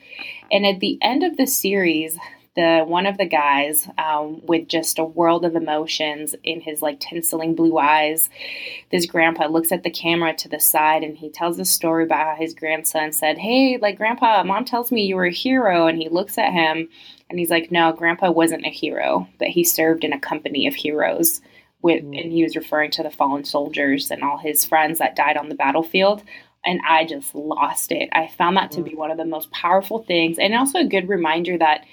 And 0.52 0.66
at 0.66 0.80
the 0.80 0.98
end 1.02 1.24
of 1.24 1.38
the 1.38 1.46
series, 1.46 2.18
the 2.56 2.86
one 2.88 3.06
of 3.06 3.18
the 3.18 3.26
guys 3.26 3.88
um, 3.98 4.42
with 4.46 4.68
just 4.68 4.98
a 4.98 5.04
world 5.04 5.46
of 5.46 5.56
emotions 5.56 6.36
in 6.44 6.62
his 6.62 6.82
like 6.82 7.00
tinseling 7.00 7.56
blue 7.56 7.78
eyes 7.78 8.30
this 8.92 9.06
grandpa 9.06 9.48
looks 9.48 9.72
at 9.72 9.84
the 9.84 9.90
camera 9.90 10.34
to 10.34 10.48
the 10.48 10.60
side 10.60 11.04
and 11.04 11.18
he 11.18 11.30
tells 11.30 11.60
a 11.60 11.66
story 11.66 12.06
about 12.06 12.26
how 12.26 12.36
his 12.36 12.54
grandson 12.54 13.12
said 13.12 13.38
hey 13.38 13.78
like 13.78 13.98
grandpa 13.98 14.42
mom 14.44 14.64
tells 14.64 14.92
me 14.92 15.06
you 15.06 15.16
were 15.16 15.26
a 15.26 15.32
hero 15.32 15.88
and 15.88 15.98
he 15.98 16.10
looks 16.10 16.38
at 16.38 16.54
him 16.54 16.88
and 17.30 17.40
he's 17.40 17.50
like 17.52 17.72
no 17.72 17.92
grandpa 17.92 18.32
wasn't 18.32 18.66
a 18.66 18.70
hero 18.70 19.28
but 19.38 19.50
he 19.50 19.64
served 19.64 20.04
in 20.04 20.14
a 20.14 20.20
company 20.20 20.66
of 20.66 20.74
heroes 20.74 21.42
with 21.82 22.04
mm. 22.04 22.22
and 22.22 22.32
he 22.32 22.44
was 22.44 22.56
referring 22.56 22.92
to 22.92 23.04
the 23.04 23.10
fallen 23.10 23.44
soldiers 23.44 24.12
and 24.12 24.24
all 24.24 24.38
his 24.38 24.66
friends 24.66 25.00
that 25.00 25.16
died 25.16 25.38
on 25.38 25.50
the 25.50 25.56
battlefield 25.56 26.24
and 26.68 26.82
I 26.88 27.06
just 27.06 27.36
lost 27.36 27.92
it. 27.92 28.10
I 28.12 28.28
found 28.28 28.58
that 28.58 28.72
to 28.72 28.82
mm. 28.82 28.86
be 28.86 28.96
one 28.96 29.12
of 29.12 29.18
the 29.18 29.26
most 29.26 29.52
powerful 29.52 30.04
things 30.04 30.40
and 30.40 30.54
also 30.56 30.80
a 30.80 30.88
good 30.88 31.08
reminder 31.08 31.58
that 31.58 31.86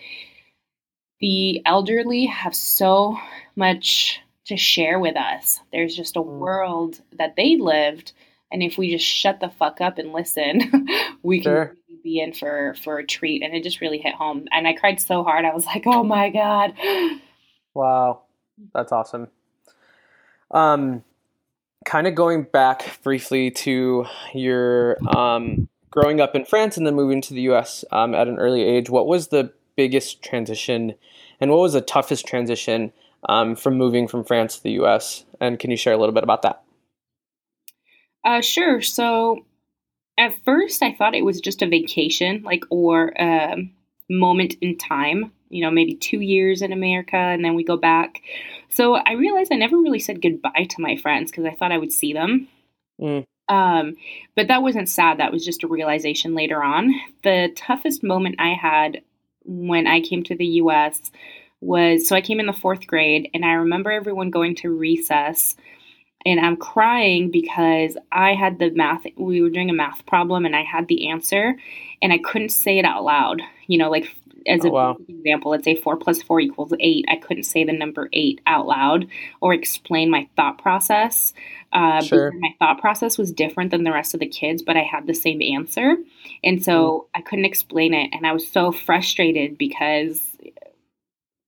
the 1.20 1.62
elderly 1.66 2.26
have 2.26 2.54
so 2.54 3.18
much 3.54 4.18
to 4.46 4.56
share 4.56 4.98
with 4.98 5.16
us. 5.16 5.60
There's 5.72 5.94
just 5.94 6.16
a 6.16 6.20
mm. 6.20 6.38
world 6.38 7.00
that 7.18 7.36
they 7.36 7.56
lived 7.56 8.12
and 8.50 8.62
if 8.62 8.76
we 8.76 8.90
just 8.90 9.06
shut 9.06 9.40
the 9.40 9.48
fuck 9.48 9.80
up 9.80 9.96
and 9.98 10.12
listen, 10.12 10.86
we 11.22 11.40
can 11.40 11.52
sure. 11.52 11.76
be 12.04 12.20
in 12.20 12.34
for 12.34 12.74
for 12.82 12.98
a 12.98 13.06
treat 13.06 13.42
and 13.42 13.54
it 13.54 13.62
just 13.62 13.80
really 13.80 13.98
hit 13.98 14.14
home. 14.14 14.46
And 14.52 14.68
I 14.68 14.74
cried 14.74 15.00
so 15.00 15.24
hard. 15.24 15.46
I 15.46 15.54
was 15.54 15.64
like, 15.64 15.84
"Oh 15.86 16.02
my 16.02 16.28
god." 16.28 16.74
Wow. 17.74 18.24
That's 18.74 18.92
awesome. 18.92 19.28
Um, 20.52 21.04
kind 21.84 22.06
of 22.06 22.14
going 22.14 22.44
back 22.44 23.02
briefly 23.02 23.50
to 23.50 24.06
your 24.34 24.96
um, 25.16 25.68
growing 25.90 26.20
up 26.20 26.34
in 26.34 26.44
France 26.44 26.76
and 26.76 26.86
then 26.86 26.94
moving 26.94 27.20
to 27.22 27.34
the 27.34 27.42
U.S. 27.42 27.84
Um, 27.90 28.14
at 28.14 28.28
an 28.28 28.38
early 28.38 28.62
age. 28.62 28.90
What 28.90 29.06
was 29.06 29.28
the 29.28 29.52
biggest 29.76 30.22
transition, 30.22 30.94
and 31.40 31.50
what 31.50 31.60
was 31.60 31.72
the 31.72 31.80
toughest 31.80 32.26
transition 32.26 32.92
um, 33.28 33.56
from 33.56 33.76
moving 33.76 34.08
from 34.08 34.24
France 34.24 34.56
to 34.56 34.62
the 34.62 34.72
U.S.? 34.72 35.24
And 35.40 35.58
can 35.58 35.70
you 35.70 35.76
share 35.76 35.92
a 35.92 35.98
little 35.98 36.14
bit 36.14 36.24
about 36.24 36.42
that? 36.42 36.62
Uh, 38.24 38.40
sure. 38.40 38.80
So 38.80 39.44
at 40.18 40.34
first, 40.44 40.82
I 40.82 40.92
thought 40.92 41.14
it 41.14 41.24
was 41.24 41.40
just 41.40 41.62
a 41.62 41.66
vacation, 41.66 42.42
like 42.42 42.64
or 42.70 43.12
a 43.18 43.56
moment 44.08 44.54
in 44.60 44.76
time 44.76 45.32
you 45.52 45.62
know, 45.62 45.70
maybe 45.70 45.94
two 45.94 46.20
years 46.20 46.62
in 46.62 46.72
America 46.72 47.16
and 47.16 47.44
then 47.44 47.54
we 47.54 47.62
go 47.62 47.76
back. 47.76 48.22
So 48.70 48.94
I 48.94 49.12
realized 49.12 49.52
I 49.52 49.56
never 49.56 49.76
really 49.76 49.98
said 49.98 50.22
goodbye 50.22 50.66
to 50.70 50.80
my 50.80 50.96
friends 50.96 51.30
because 51.30 51.44
I 51.44 51.54
thought 51.54 51.72
I 51.72 51.78
would 51.78 51.92
see 51.92 52.12
them. 52.12 52.48
Mm. 53.00 53.26
Um, 53.48 53.96
but 54.34 54.48
that 54.48 54.62
wasn't 54.62 54.88
sad. 54.88 55.18
That 55.18 55.32
was 55.32 55.44
just 55.44 55.62
a 55.62 55.68
realization 55.68 56.34
later 56.34 56.62
on. 56.62 56.94
The 57.22 57.52
toughest 57.54 58.02
moment 58.02 58.36
I 58.38 58.54
had 58.54 59.02
when 59.44 59.86
I 59.86 60.00
came 60.00 60.22
to 60.24 60.36
the 60.36 60.46
US 60.46 61.10
was 61.60 62.08
so 62.08 62.16
I 62.16 62.22
came 62.22 62.40
in 62.40 62.46
the 62.46 62.52
fourth 62.52 62.86
grade 62.86 63.28
and 63.34 63.44
I 63.44 63.52
remember 63.52 63.92
everyone 63.92 64.30
going 64.30 64.54
to 64.56 64.70
recess 64.70 65.54
and 66.24 66.40
I'm 66.40 66.56
crying 66.56 67.30
because 67.30 67.96
I 68.10 68.34
had 68.34 68.58
the 68.58 68.70
math, 68.70 69.02
we 69.16 69.42
were 69.42 69.50
doing 69.50 69.70
a 69.70 69.74
math 69.74 70.06
problem 70.06 70.44
and 70.44 70.54
I 70.54 70.62
had 70.62 70.88
the 70.88 71.08
answer 71.08 71.56
and 72.00 72.12
I 72.12 72.18
couldn't 72.18 72.50
say 72.50 72.78
it 72.78 72.84
out 72.84 73.04
loud. 73.04 73.42
You 73.66 73.78
know, 73.78 73.90
like 73.90 74.14
as 74.46 74.64
oh, 74.64 74.68
a 74.68 74.72
wow. 74.72 74.96
example, 75.08 75.50
let's 75.50 75.64
say 75.64 75.74
four 75.74 75.96
plus 75.96 76.22
four 76.22 76.40
equals 76.40 76.72
eight. 76.80 77.04
I 77.08 77.16
couldn't 77.16 77.44
say 77.44 77.64
the 77.64 77.72
number 77.72 78.08
eight 78.12 78.40
out 78.46 78.66
loud 78.66 79.06
or 79.40 79.54
explain 79.54 80.10
my 80.10 80.28
thought 80.36 80.58
process. 80.58 81.32
Uh, 81.72 82.02
sure. 82.02 82.32
My 82.32 82.50
thought 82.58 82.80
process 82.80 83.16
was 83.16 83.32
different 83.32 83.70
than 83.70 83.84
the 83.84 83.92
rest 83.92 84.14
of 84.14 84.20
the 84.20 84.26
kids, 84.26 84.62
but 84.62 84.76
I 84.76 84.82
had 84.82 85.06
the 85.06 85.14
same 85.14 85.40
answer. 85.40 85.96
And 86.44 86.62
so 86.62 87.08
mm. 87.14 87.18
I 87.18 87.22
couldn't 87.22 87.46
explain 87.46 87.94
it. 87.94 88.10
And 88.12 88.26
I 88.26 88.32
was 88.32 88.46
so 88.46 88.72
frustrated 88.72 89.56
because 89.56 90.20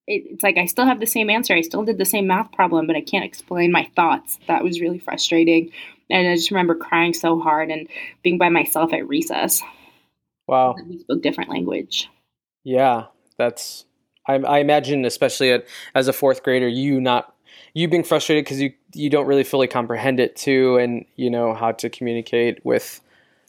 it's 0.06 0.42
like 0.42 0.58
I 0.58 0.66
still 0.66 0.86
have 0.86 1.00
the 1.00 1.06
same 1.06 1.30
answer. 1.30 1.54
I 1.54 1.62
still 1.62 1.84
did 1.84 1.98
the 1.98 2.04
same 2.04 2.26
math 2.26 2.52
problem, 2.52 2.86
but 2.86 2.96
I 2.96 3.00
can't 3.00 3.24
explain 3.24 3.72
my 3.72 3.88
thoughts. 3.96 4.38
That 4.48 4.64
was 4.64 4.80
really 4.80 4.98
frustrating. 4.98 5.72
And 6.10 6.28
I 6.28 6.34
just 6.34 6.50
remember 6.50 6.74
crying 6.74 7.14
so 7.14 7.40
hard 7.40 7.70
and 7.70 7.88
being 8.22 8.38
by 8.38 8.50
myself 8.50 8.92
at 8.92 9.08
recess. 9.08 9.62
Wow. 10.46 10.74
We 10.86 10.98
spoke 10.98 11.22
different 11.22 11.50
language. 11.50 12.08
Yeah, 12.64 13.06
that's. 13.36 13.84
I, 14.26 14.36
I 14.36 14.58
imagine, 14.58 15.04
especially 15.04 15.52
at, 15.52 15.66
as 15.94 16.08
a 16.08 16.12
fourth 16.12 16.42
grader, 16.42 16.66
you 16.66 17.00
not 17.00 17.34
you 17.74 17.88
being 17.88 18.04
frustrated 18.04 18.44
because 18.44 18.60
you 18.60 18.72
you 18.94 19.10
don't 19.10 19.26
really 19.26 19.44
fully 19.44 19.68
comprehend 19.68 20.18
it 20.18 20.34
too, 20.34 20.76
and 20.78 21.04
you 21.16 21.30
know 21.30 21.54
how 21.54 21.72
to 21.72 21.90
communicate 21.90 22.64
with 22.64 23.00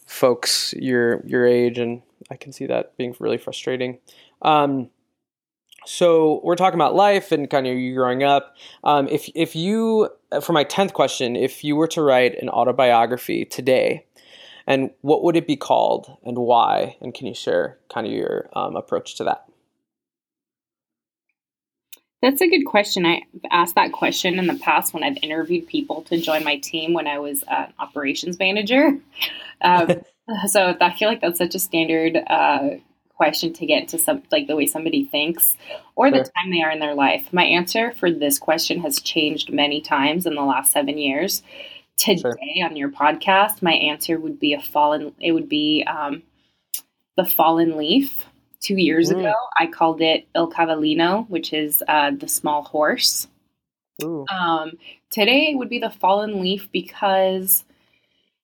folks 0.06 0.74
your 0.78 1.26
your 1.26 1.46
age, 1.46 1.78
and 1.78 2.02
I 2.30 2.36
can 2.36 2.52
see 2.52 2.66
that 2.68 2.98
being 2.98 3.16
really 3.20 3.38
frustrating. 3.38 4.00
Um, 4.42 4.90
so 5.86 6.42
we're 6.44 6.56
talking 6.56 6.80
about 6.80 6.96
life 6.96 7.32
and 7.32 7.50
kind 7.50 7.68
of 7.68 7.76
you 7.76 7.94
growing 7.96 8.24
up. 8.24 8.56
Um, 8.84 9.08
if 9.08 9.30
if 9.36 9.56
you, 9.56 10.10
for 10.42 10.54
my 10.54 10.64
tenth 10.64 10.94
question, 10.94 11.36
if 11.36 11.64
you 11.64 11.76
were 11.76 11.88
to 11.88 12.02
write 12.02 12.42
an 12.42 12.50
autobiography 12.50 13.46
today, 13.46 14.05
And 14.68 14.92
what 15.02 15.24
would 15.24 15.36
it 15.36 15.48
be 15.48 15.56
called 15.56 16.18
and 16.24 16.38
why? 16.38 16.98
And 17.02 17.14
can 17.14 17.28
you 17.28 17.36
share 17.36 17.78
kind 17.94 18.08
of 18.08 18.14
your 18.14 18.50
um, 18.54 18.76
approach 18.76 19.16
to 19.16 19.24
that? 19.26 19.46
That's 22.22 22.42
a 22.42 22.50
good 22.50 22.64
question. 22.64 23.06
I've 23.06 23.22
asked 23.52 23.76
that 23.76 23.92
question 23.92 24.40
in 24.40 24.48
the 24.48 24.58
past 24.58 24.96
when 24.96 25.04
I've 25.04 25.18
interviewed 25.22 25.68
people 25.68 26.02
to 26.04 26.20
join 26.20 26.44
my 26.44 26.58
team 26.58 26.94
when 26.94 27.06
I 27.06 27.20
was 27.20 27.44
an 27.48 27.72
operations 27.80 28.40
manager. 28.40 28.98
Um, 29.62 30.02
so 30.48 30.76
I 30.82 30.94
feel 30.94 31.08
like 31.08 31.22
that's 31.22 31.38
such 31.38 31.56
a 31.56 31.60
standard 31.60 32.18
uh, 32.28 32.72
question 33.16 33.54
to 33.54 33.66
get 33.66 33.88
to 33.88 33.98
some 33.98 34.22
like 34.32 34.48
the 34.48 34.56
way 34.56 34.66
somebody 34.66 35.06
thinks 35.06 35.56
or 35.96 36.10
sure. 36.10 36.18
the 36.18 36.30
time 36.36 36.52
they 36.52 36.62
are 36.62 36.72
in 36.72 36.80
their 36.80 36.94
life. 36.94 37.32
My 37.32 37.46
answer 37.46 37.94
for 37.94 38.12
this 38.12 38.38
question 38.38 38.82
has 38.82 39.00
changed 39.00 39.52
many 39.52 39.80
times 39.80 40.26
in 40.26 40.36
the 40.36 40.44
last 40.44 40.74
seven 40.74 40.98
years. 40.98 41.42
Today 41.98 42.22
sure. 42.22 42.66
on 42.66 42.76
your 42.76 42.90
podcast, 42.90 43.62
my 43.62 43.74
answer 43.74 44.20
would 44.20 44.40
be 44.40 44.54
a 44.54 44.62
fallen. 44.62 45.14
It 45.20 45.32
would 45.32 45.50
be 45.50 45.84
um, 45.88 46.24
the 47.16 47.26
fallen 47.26 47.78
leaf. 47.78 48.26
Two 48.62 48.78
years 48.78 49.12
mm. 49.12 49.20
ago, 49.20 49.34
I 49.60 49.68
called 49.68 50.02
it 50.02 50.28
Il 50.34 50.52
Cavallino, 50.52 51.30
which 51.30 51.54
is 51.54 51.84
uh, 51.88 52.12
the 52.18 52.28
small 52.28 52.64
horse. 52.64 53.28
Um, 54.30 54.72
today 55.10 55.54
would 55.56 55.70
be 55.70 55.80
the 55.80 55.90
fallen 55.90 56.42
leaf 56.42 56.70
because 56.72 57.64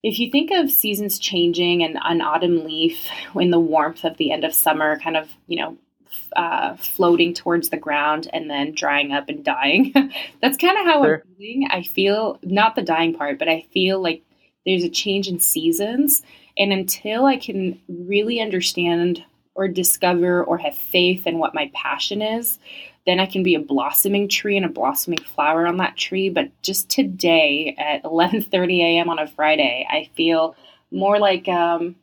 if 0.04 0.20
you 0.20 0.32
think 0.32 0.52
of 0.52 0.72
seasons 0.72 1.20
changing 1.20 1.84
and 1.84 1.98
an 2.04 2.22
autumn 2.22 2.66
leaf 2.66 3.08
in 3.36 3.52
the 3.52 3.60
warmth 3.60 4.04
of 4.04 4.18
the 4.18 4.32
end 4.32 4.44
of 4.44 4.54
summer, 4.54 5.00
kind 5.00 5.18
of, 5.18 5.30
you 5.48 5.60
know, 5.60 5.78
uh, 6.36 6.76
floating 6.76 7.34
towards 7.34 7.70
the 7.70 7.78
ground 7.78 8.28
and 8.34 8.50
then 8.50 8.74
drying 8.74 9.12
up 9.12 9.30
and 9.30 9.44
dying. 9.44 9.94
That's 10.42 10.58
kind 10.58 10.78
of 10.78 10.86
how 10.86 11.04
sure. 11.04 11.24
I'm 11.26 11.36
feeling. 11.36 11.68
I 11.70 11.84
feel 11.84 12.40
not 12.44 12.76
the 12.76 12.82
dying 12.82 13.14
part, 13.14 13.40
but 13.40 13.50
I 13.50 13.66
feel 13.72 14.02
like 14.02 14.24
there's 14.66 14.84
a 14.84 14.90
change 14.90 15.28
in 15.28 15.40
seasons. 15.40 16.22
And 16.58 16.72
until 16.72 17.26
I 17.26 17.38
can 17.38 17.80
really 17.88 18.40
understand 18.40 19.24
or 19.56 19.68
discover 19.68 20.44
or 20.44 20.58
have 20.58 20.76
faith 20.76 21.28
in 21.28 21.38
what 21.38 21.54
my 21.54 21.72
passion 21.74 22.22
is, 22.22 22.60
then 23.06 23.20
I 23.20 23.26
can 23.26 23.44
be 23.44 23.56
a 23.56 23.60
blossoming 23.60 24.28
tree 24.30 24.56
and 24.58 24.66
a 24.66 24.70
blossoming 24.70 25.20
flower 25.20 25.66
on 25.66 25.78
that 25.78 25.98
tree. 25.98 26.30
But 26.30 26.50
just 26.62 26.90
today 26.90 27.76
at 27.78 28.04
11:30 28.04 28.80
a.m. 28.80 29.10
on 29.10 29.20
a 29.20 29.28
Friday, 29.28 29.88
I 29.90 30.10
feel 30.16 30.56
more 30.92 31.20
like 31.20 31.48
um, 31.48 31.96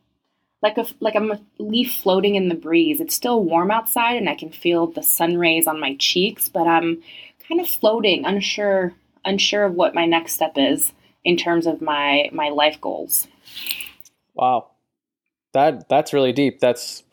like 0.61 0.77
a 0.77 0.85
like 0.99 1.15
I'm 1.15 1.31
a 1.31 1.39
leaf 1.57 1.93
floating 1.95 2.35
in 2.35 2.49
the 2.49 2.55
breeze. 2.55 2.99
It's 2.99 3.15
still 3.15 3.43
warm 3.43 3.71
outside, 3.71 4.17
and 4.17 4.29
I 4.29 4.35
can 4.35 4.51
feel 4.51 4.87
the 4.87 5.03
sun 5.03 5.37
rays 5.37 5.67
on 5.67 5.79
my 5.79 5.95
cheeks, 5.95 6.49
but 6.49 6.67
I'm 6.67 7.01
kind 7.47 7.61
of 7.61 7.69
floating, 7.69 8.25
unsure 8.25 8.93
unsure 9.25 9.65
of 9.65 9.73
what 9.73 9.93
my 9.93 10.05
next 10.05 10.33
step 10.33 10.53
is 10.55 10.93
in 11.23 11.37
terms 11.37 11.65
of 11.65 11.81
my 11.81 12.29
my 12.31 12.49
life 12.49 12.79
goals. 12.81 13.27
Wow, 14.33 14.71
that 15.53 15.87
that's 15.89 16.13
really 16.13 16.33
deep. 16.33 16.59
That's 16.59 17.03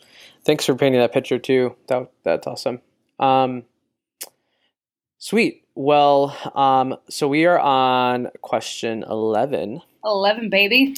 thanks 0.44 0.64
for 0.66 0.74
painting 0.74 1.00
that 1.00 1.12
picture 1.12 1.38
too. 1.38 1.76
That 1.88 2.10
that's 2.24 2.46
awesome. 2.46 2.80
Um, 3.18 3.64
Sweet. 5.18 5.64
Well, 5.74 6.36
um, 6.54 6.96
so 7.08 7.26
we 7.26 7.46
are 7.46 7.58
on 7.58 8.28
question 8.42 9.02
11. 9.02 9.82
11, 10.04 10.50
baby. 10.50 10.96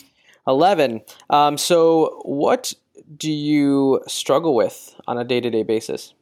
11. 0.49 1.03
Um, 1.31 1.59
so, 1.59 2.21
what 2.25 2.73
do 3.17 3.31
you 3.31 4.01
struggle 4.07 4.55
with 4.55 4.95
on 5.07 5.19
a 5.19 5.25
day 5.25 5.41
to 5.41 5.51
day 5.51 5.63
basis? 5.63 6.15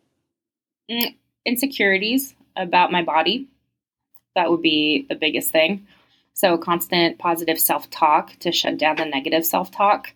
Mm, 0.90 1.14
insecurities 1.47 2.35
about 2.56 2.92
my 2.92 3.02
body. 3.02 3.49
That 4.35 4.50
would 4.50 4.62
be 4.62 5.06
the 5.09 5.14
biggest 5.14 5.50
thing. 5.50 5.87
So, 6.35 6.59
constant 6.59 7.18
positive 7.18 7.59
self 7.59 7.88
talk 7.90 8.37
to 8.40 8.52
shut 8.52 8.76
down 8.76 8.97
the 8.97 9.04
negative 9.04 9.47
self 9.47 9.71
talk. 9.71 10.12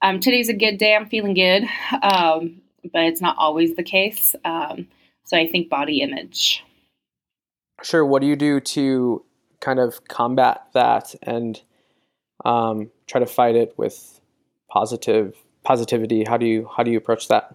Um, 0.00 0.20
today's 0.20 0.48
a 0.48 0.54
good 0.54 0.78
day. 0.78 0.94
I'm 0.94 1.08
feeling 1.08 1.34
good, 1.34 1.64
um, 2.02 2.62
but 2.92 3.02
it's 3.02 3.20
not 3.20 3.36
always 3.36 3.76
the 3.76 3.82
case. 3.82 4.34
Um, 4.44 4.88
so, 5.24 5.36
I 5.36 5.46
think 5.46 5.68
body 5.68 6.00
image. 6.00 6.64
Sure. 7.82 8.04
What 8.04 8.22
do 8.22 8.28
you 8.28 8.36
do 8.36 8.60
to 8.60 9.24
kind 9.60 9.78
of 9.78 10.06
combat 10.08 10.66
that 10.72 11.14
and 11.22 11.60
um, 12.44 12.90
try 13.10 13.18
to 13.20 13.26
fight 13.26 13.56
it 13.56 13.74
with 13.76 14.20
positive 14.68 15.36
positivity? 15.64 16.24
How 16.24 16.36
do 16.36 16.46
you 16.46 16.68
how 16.74 16.82
do 16.82 16.90
you 16.90 16.98
approach 16.98 17.28
that? 17.28 17.54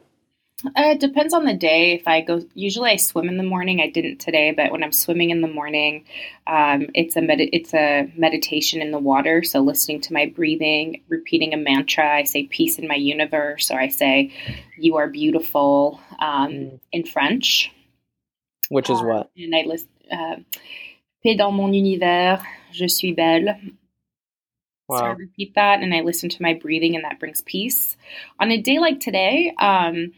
Uh, 0.66 0.92
it 0.94 1.00
depends 1.02 1.34
on 1.34 1.44
the 1.44 1.54
day. 1.54 1.94
If 1.94 2.08
I 2.08 2.22
go, 2.22 2.42
usually 2.54 2.90
I 2.90 2.96
swim 2.96 3.28
in 3.28 3.38
the 3.38 3.44
morning. 3.44 3.82
I 3.82 3.90
didn't 3.90 4.20
today, 4.20 4.52
but 4.52 4.72
when 4.72 4.84
I'm 4.84 4.94
swimming 4.94 5.30
in 5.30 5.42
the 5.42 5.50
morning, 5.50 6.06
um, 6.48 6.88
it's 6.94 7.18
a 7.18 7.22
med- 7.22 7.50
it's 7.52 7.74
a 7.74 8.10
meditation 8.16 8.82
in 8.82 8.92
the 8.92 9.00
water. 9.00 9.44
So 9.44 9.60
listening 9.60 10.02
to 10.02 10.14
my 10.14 10.28
breathing, 10.28 11.02
repeating 11.10 11.54
a 11.54 11.58
mantra. 11.58 12.08
I 12.16 12.24
say 12.24 12.46
peace 12.46 12.80
in 12.80 12.88
my 12.88 12.96
universe, 12.96 13.70
or 13.70 13.80
I 13.80 13.90
say 13.90 14.32
you 14.78 14.96
are 14.96 15.10
beautiful 15.10 16.00
um, 16.20 16.80
in 16.92 17.06
French. 17.06 17.72
Which 18.70 18.90
is 18.90 19.02
uh, 19.02 19.06
what? 19.06 19.32
And 19.38 19.54
I 19.56 19.64
list 19.68 19.88
uh, 20.12 20.38
paix 21.22 21.38
dans 21.38 21.52
mon 21.52 21.74
univers, 21.74 22.42
je 22.72 22.88
suis 22.88 23.14
belle. 23.14 23.58
Wow. 24.88 24.98
So 24.98 25.06
I 25.06 25.10
repeat 25.12 25.56
that 25.56 25.82
and 25.82 25.94
I 25.94 26.02
listen 26.02 26.30
to 26.30 26.42
my 26.42 26.54
breathing, 26.54 26.96
and 26.96 27.04
that 27.04 27.20
brings 27.20 27.42
peace. 27.42 27.98
On 28.40 28.52
a 28.52 28.62
day 28.62 28.80
like 28.80 29.00
today, 29.00 29.54
um, 29.60 30.12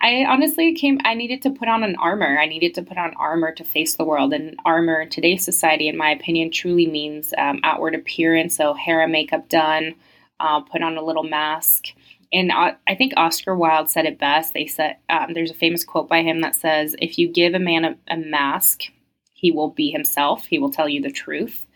I 0.00 0.24
honestly 0.28 0.74
came, 0.74 0.98
I 1.04 1.14
needed 1.14 1.42
to 1.42 1.50
put 1.50 1.68
on 1.68 1.84
an 1.84 1.96
armor. 1.96 2.38
I 2.38 2.46
needed 2.46 2.74
to 2.74 2.82
put 2.82 2.98
on 2.98 3.14
armor 3.14 3.52
to 3.52 3.64
face 3.64 3.96
the 3.96 4.04
world. 4.04 4.32
And 4.32 4.58
armor 4.64 5.00
in 5.00 5.10
today's 5.10 5.44
society, 5.44 5.88
in 5.88 5.96
my 5.96 6.10
opinion, 6.10 6.50
truly 6.50 6.86
means 6.86 7.32
um, 7.38 7.60
outward 7.62 7.94
appearance. 7.94 8.56
So, 8.56 8.74
hair 8.74 9.00
and 9.00 9.12
makeup 9.12 9.48
done, 9.48 9.94
uh, 10.40 10.60
put 10.60 10.82
on 10.82 10.96
a 10.96 11.04
little 11.04 11.22
mask. 11.22 11.86
And 12.32 12.50
uh, 12.50 12.72
I 12.86 12.94
think 12.94 13.12
Oscar 13.16 13.56
Wilde 13.56 13.90
said 13.90 14.06
it 14.06 14.18
best. 14.18 14.54
They 14.54 14.66
said, 14.66 14.96
um, 15.08 15.34
there's 15.34 15.50
a 15.50 15.54
famous 15.54 15.84
quote 15.84 16.08
by 16.08 16.22
him 16.22 16.40
that 16.40 16.54
says, 16.54 16.94
If 17.00 17.18
you 17.18 17.28
give 17.28 17.54
a 17.54 17.58
man 17.58 17.84
a, 17.84 17.96
a 18.08 18.16
mask, 18.16 18.84
he 19.32 19.50
will 19.50 19.70
be 19.70 19.90
himself, 19.90 20.46
he 20.46 20.58
will 20.58 20.70
tell 20.70 20.88
you 20.88 21.00
the 21.00 21.10
truth. 21.10 21.66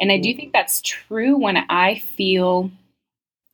And 0.00 0.10
I 0.10 0.18
do 0.18 0.30
mm. 0.30 0.36
think 0.36 0.52
that's 0.52 0.80
true 0.80 1.36
when 1.36 1.56
I 1.56 1.98
feel 1.98 2.70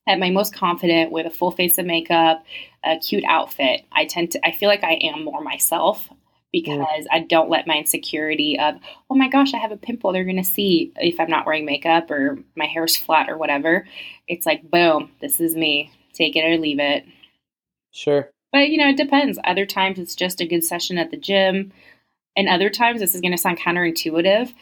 at 0.07 0.19
my 0.19 0.29
most 0.29 0.53
confident 0.53 1.11
with 1.11 1.25
a 1.25 1.29
full 1.29 1.51
face 1.51 1.77
of 1.77 1.85
makeup, 1.85 2.43
a 2.83 2.97
cute 2.97 3.23
outfit. 3.27 3.85
I 3.91 4.05
tend 4.05 4.31
to 4.31 4.47
I 4.47 4.51
feel 4.51 4.69
like 4.69 4.83
I 4.83 4.93
am 4.93 5.23
more 5.23 5.41
myself 5.41 6.09
because 6.51 6.79
mm. 6.79 7.07
I 7.11 7.19
don't 7.19 7.49
let 7.49 7.67
my 7.67 7.77
insecurity 7.77 8.59
of, 8.59 8.75
oh 9.09 9.15
my 9.15 9.29
gosh, 9.29 9.53
I 9.53 9.57
have 9.57 9.71
a 9.71 9.77
pimple 9.77 10.11
they're 10.11 10.23
going 10.23 10.37
to 10.37 10.43
see 10.43 10.91
if 10.97 11.19
I'm 11.19 11.29
not 11.29 11.45
wearing 11.45 11.65
makeup 11.65 12.11
or 12.11 12.39
my 12.55 12.65
hair's 12.65 12.97
flat 12.97 13.29
or 13.29 13.37
whatever. 13.37 13.87
It's 14.27 14.45
like, 14.45 14.69
boom, 14.69 15.11
this 15.21 15.39
is 15.39 15.55
me. 15.55 15.91
Take 16.13 16.35
it 16.35 16.43
or 16.43 16.57
leave 16.57 16.79
it. 16.79 17.05
Sure. 17.91 18.29
But, 18.51 18.69
you 18.69 18.77
know, 18.77 18.89
it 18.89 18.97
depends. 18.97 19.39
Other 19.45 19.65
times 19.65 19.97
it's 19.97 20.15
just 20.15 20.41
a 20.41 20.45
good 20.45 20.63
session 20.63 20.97
at 20.97 21.09
the 21.09 21.17
gym. 21.17 21.71
And 22.35 22.47
other 22.47 22.69
times, 22.69 22.99
this 22.99 23.15
is 23.15 23.21
going 23.21 23.31
to 23.31 23.37
sound 23.37 23.59
counterintuitive, 23.59 24.53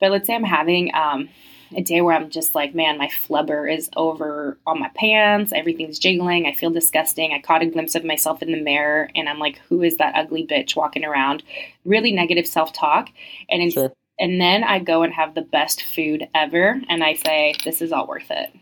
but 0.00 0.10
let's 0.10 0.26
say 0.26 0.34
I'm 0.34 0.44
having 0.44 0.94
um, 0.94 1.28
a 1.74 1.82
day 1.82 2.00
where 2.00 2.14
I'm 2.14 2.30
just 2.30 2.54
like, 2.54 2.74
man, 2.74 2.98
my 2.98 3.08
flubber 3.08 3.72
is 3.72 3.90
over 3.96 4.58
on 4.66 4.78
my 4.78 4.90
pants. 4.94 5.52
Everything's 5.54 5.98
jiggling. 5.98 6.46
I 6.46 6.52
feel 6.52 6.70
disgusting. 6.70 7.32
I 7.32 7.40
caught 7.40 7.62
a 7.62 7.66
glimpse 7.66 7.94
of 7.94 8.04
myself 8.04 8.42
in 8.42 8.52
the 8.52 8.60
mirror 8.60 9.10
and 9.14 9.28
I'm 9.28 9.38
like, 9.38 9.58
who 9.68 9.82
is 9.82 9.96
that 9.96 10.14
ugly 10.14 10.46
bitch 10.46 10.76
walking 10.76 11.04
around? 11.04 11.42
Really 11.84 12.12
negative 12.12 12.46
self 12.46 12.72
talk. 12.72 13.08
And, 13.50 13.62
in, 13.62 13.70
sure. 13.70 13.92
and 14.18 14.40
then 14.40 14.64
I 14.64 14.78
go 14.78 15.02
and 15.02 15.12
have 15.12 15.34
the 15.34 15.42
best 15.42 15.82
food 15.82 16.28
ever. 16.34 16.80
And 16.88 17.02
I 17.02 17.14
say, 17.14 17.54
this 17.64 17.82
is 17.82 17.92
all 17.92 18.06
worth 18.06 18.30
it. 18.30 18.54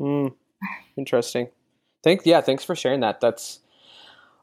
Mm, 0.00 0.34
interesting. 0.96 1.48
Thank, 2.04 2.22
yeah, 2.24 2.40
thanks 2.42 2.64
for 2.64 2.76
sharing 2.76 3.00
that. 3.00 3.20
That's 3.20 3.60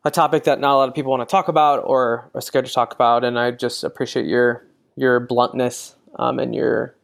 a 0.04 0.12
topic 0.12 0.44
that 0.46 0.60
not 0.60 0.74
a 0.74 0.78
lot 0.78 0.90
of 0.90 0.96
people 0.96 1.12
want 1.12 1.28
to 1.28 1.32
talk 1.32 1.48
about 1.48 1.84
or 1.86 2.30
are 2.34 2.42
scared 2.42 2.66
to 2.66 2.74
talk 2.74 2.94
about. 2.94 3.24
And 3.24 3.40
I 3.40 3.52
just 3.52 3.84
appreciate 3.86 4.26
your, 4.26 4.66
your 4.98 5.22
bluntness 5.22 5.96
um, 6.18 6.40
and 6.40 6.56
your 6.56 6.96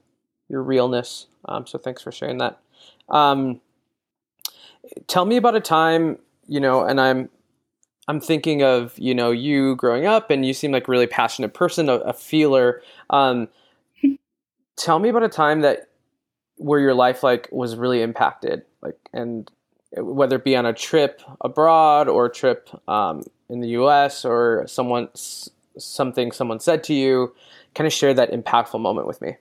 your 0.50 0.64
realness. 0.64 1.28
Um, 1.46 1.68
so 1.68 1.78
thanks 1.78 2.02
for 2.02 2.12
sharing 2.12 2.40
that. 2.40 2.60
Um, 3.08 3.62
tell 5.08 5.26
me 5.26 5.38
about 5.38 5.56
a 5.56 5.60
time, 5.60 6.18
you 6.48 6.60
know, 6.60 6.84
and 6.84 7.00
I'm 7.00 7.30
I'm 8.08 8.20
thinking 8.20 8.64
of 8.64 8.98
you 8.98 9.14
know 9.14 9.32
you 9.32 9.76
growing 9.76 10.06
up, 10.06 10.32
and 10.32 10.46
you 10.46 10.54
seem 10.54 10.72
like 10.72 10.88
a 10.88 10.92
really 10.92 11.08
passionate 11.08 11.54
person, 11.54 11.90
a, 11.90 11.96
a 11.96 12.14
feeler. 12.14 12.82
Um, 13.10 13.48
tell 14.76 15.00
me 15.00 15.10
about 15.10 15.24
a 15.24 15.30
time 15.30 15.62
that 15.62 15.90
where 16.58 16.80
your 16.80 16.94
life 16.94 17.24
like 17.24 17.48
was 17.52 17.76
really 17.76 18.02
impacted, 18.02 18.64
like, 18.82 18.98
and 19.14 19.50
whether 19.98 20.36
it 20.36 20.44
be 20.44 20.56
on 20.56 20.66
a 20.66 20.74
trip 20.74 21.22
abroad 21.42 22.08
or 22.08 22.26
a 22.26 22.32
trip 22.32 22.70
um, 22.88 23.24
in 23.50 23.62
the 23.62 23.70
U.S. 23.70 24.26
or 24.26 24.66
someone 24.68 25.10
something 25.78 26.32
someone 26.32 26.60
said 26.60 26.84
to 26.86 26.94
you, 26.94 27.34
kind 27.76 27.88
of 27.88 27.94
share 27.94 28.14
that 28.14 28.32
impactful 28.32 28.80
moment 28.80 29.08
with 29.08 29.22
me 29.22 29.38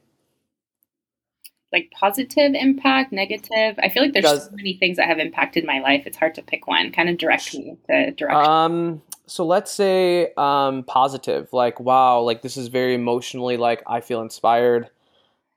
like 1.72 1.90
positive 1.90 2.54
impact, 2.54 3.12
negative? 3.12 3.78
I 3.78 3.88
feel 3.88 4.02
like 4.02 4.12
there's 4.12 4.24
Does, 4.24 4.44
so 4.46 4.52
many 4.52 4.74
things 4.74 4.96
that 4.96 5.06
have 5.06 5.18
impacted 5.18 5.64
my 5.64 5.80
life. 5.80 6.04
It's 6.06 6.16
hard 6.16 6.34
to 6.36 6.42
pick 6.42 6.66
one. 6.66 6.92
Kind 6.92 7.08
of 7.08 7.18
direct 7.18 7.54
me 7.54 7.76
to 7.88 8.10
direction. 8.12 8.50
Um, 8.50 9.02
so 9.26 9.44
let's 9.44 9.70
say 9.70 10.32
um, 10.36 10.82
positive. 10.84 11.52
Like, 11.52 11.78
wow, 11.78 12.20
like 12.20 12.42
this 12.42 12.56
is 12.56 12.68
very 12.68 12.94
emotionally 12.94 13.56
like 13.56 13.82
I 13.86 14.00
feel 14.00 14.22
inspired. 14.22 14.88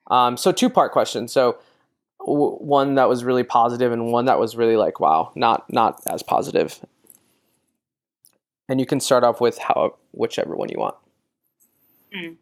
Um, 0.07 0.35
so 0.35 0.51
two 0.51 0.69
part 0.69 0.91
question. 0.91 1.27
So 1.27 1.59
one 2.19 2.95
that 2.95 3.07
was 3.07 3.23
really 3.23 3.43
positive 3.43 3.91
and 3.91 4.11
one 4.11 4.25
that 4.25 4.39
was 4.39 4.55
really 4.55 4.75
like 4.75 4.99
wow, 4.99 5.31
not 5.35 5.71
not 5.71 6.01
as 6.07 6.21
positive. 6.23 6.85
And 8.67 8.79
you 8.79 8.85
can 8.85 8.99
start 8.99 9.23
off 9.23 9.41
with 9.41 9.57
how 9.57 9.95
whichever 10.11 10.55
one 10.55 10.69
you 10.69 10.79
want. 10.79 10.95
Mm. 12.15 12.35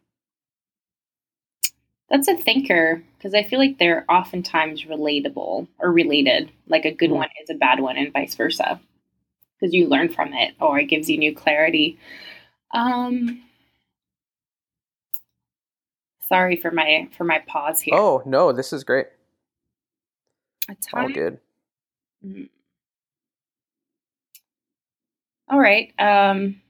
That's 2.10 2.28
a 2.28 2.36
thinker 2.36 3.04
because 3.18 3.34
I 3.34 3.44
feel 3.44 3.60
like 3.60 3.78
they're 3.78 4.06
oftentimes 4.10 4.86
relatable 4.86 5.68
or 5.78 5.92
related. 5.92 6.52
Like 6.68 6.86
a 6.86 6.92
good 6.94 7.12
mm. 7.12 7.18
one 7.18 7.30
is 7.42 7.50
a 7.50 7.56
bad 7.56 7.80
one, 7.80 7.98
and 7.98 8.12
vice 8.12 8.36
versa, 8.36 8.80
because 9.60 9.74
you 9.74 9.88
learn 9.88 10.10
from 10.10 10.34
it 10.34 10.56
or 10.60 10.80
it 10.80 10.86
gives 10.86 11.10
you 11.10 11.18
new 11.18 11.36
clarity. 11.36 12.00
Um, 12.72 13.44
sorry 16.28 16.56
for 16.56 16.72
my 16.72 17.10
for 17.16 17.24
my 17.24 17.40
pause 17.40 17.82
here. 17.82 17.96
Oh 17.96 18.24
no, 18.26 18.52
this 18.52 18.74
is 18.74 18.84
great. 18.84 19.08
A 20.70 20.76
time. 20.76 21.04
All 21.04 21.10
good. 21.10 21.40
Mm-hmm. 22.26 22.44
All 25.52 25.60
right. 25.60 25.92
Um, 26.00 26.62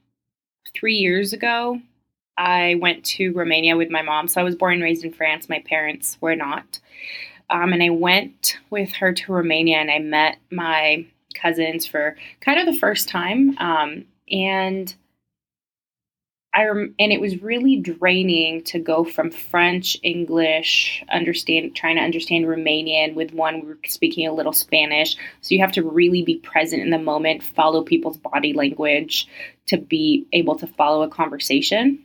three 0.74 0.94
years 0.94 1.32
ago, 1.32 1.80
I 2.40 2.76
went 2.76 3.04
to 3.04 3.32
Romania 3.32 3.76
with 3.76 3.90
my 3.90 4.00
mom. 4.00 4.26
So 4.26 4.40
I 4.40 4.44
was 4.44 4.56
born 4.56 4.74
and 4.74 4.82
raised 4.82 5.04
in 5.04 5.12
France. 5.12 5.50
My 5.50 5.62
parents 5.66 6.16
were 6.22 6.34
not. 6.34 6.80
Um, 7.50 7.74
and 7.74 7.82
I 7.82 7.90
went 7.90 8.56
with 8.70 8.92
her 8.94 9.12
to 9.12 9.32
Romania 9.32 9.76
and 9.76 9.90
I 9.90 9.98
met 9.98 10.38
my 10.50 11.04
cousins 11.34 11.84
for 11.84 12.16
kind 12.40 12.58
of 12.58 12.64
the 12.64 12.80
first 12.80 13.10
time. 13.10 13.58
Um, 13.58 14.06
and 14.30 14.94
I 16.54 16.64
rem- 16.64 16.94
and 16.98 17.12
it 17.12 17.20
was 17.20 17.42
really 17.42 17.76
draining 17.76 18.64
to 18.64 18.78
go 18.78 19.04
from 19.04 19.30
French, 19.30 19.98
English, 20.02 21.04
understand 21.12 21.76
trying 21.76 21.96
to 21.96 22.02
understand 22.02 22.46
Romanian 22.46 23.14
with 23.14 23.34
one 23.34 23.60
we 23.60 23.66
were 23.68 23.78
speaking 23.86 24.26
a 24.26 24.32
little 24.32 24.54
Spanish. 24.54 25.14
So 25.42 25.54
you 25.54 25.60
have 25.60 25.72
to 25.72 25.82
really 25.82 26.22
be 26.22 26.38
present 26.38 26.80
in 26.80 26.88
the 26.88 26.98
moment, 26.98 27.42
follow 27.42 27.82
people's 27.82 28.16
body 28.16 28.54
language 28.54 29.28
to 29.66 29.76
be 29.76 30.26
able 30.32 30.56
to 30.56 30.66
follow 30.66 31.02
a 31.02 31.08
conversation. 31.08 32.02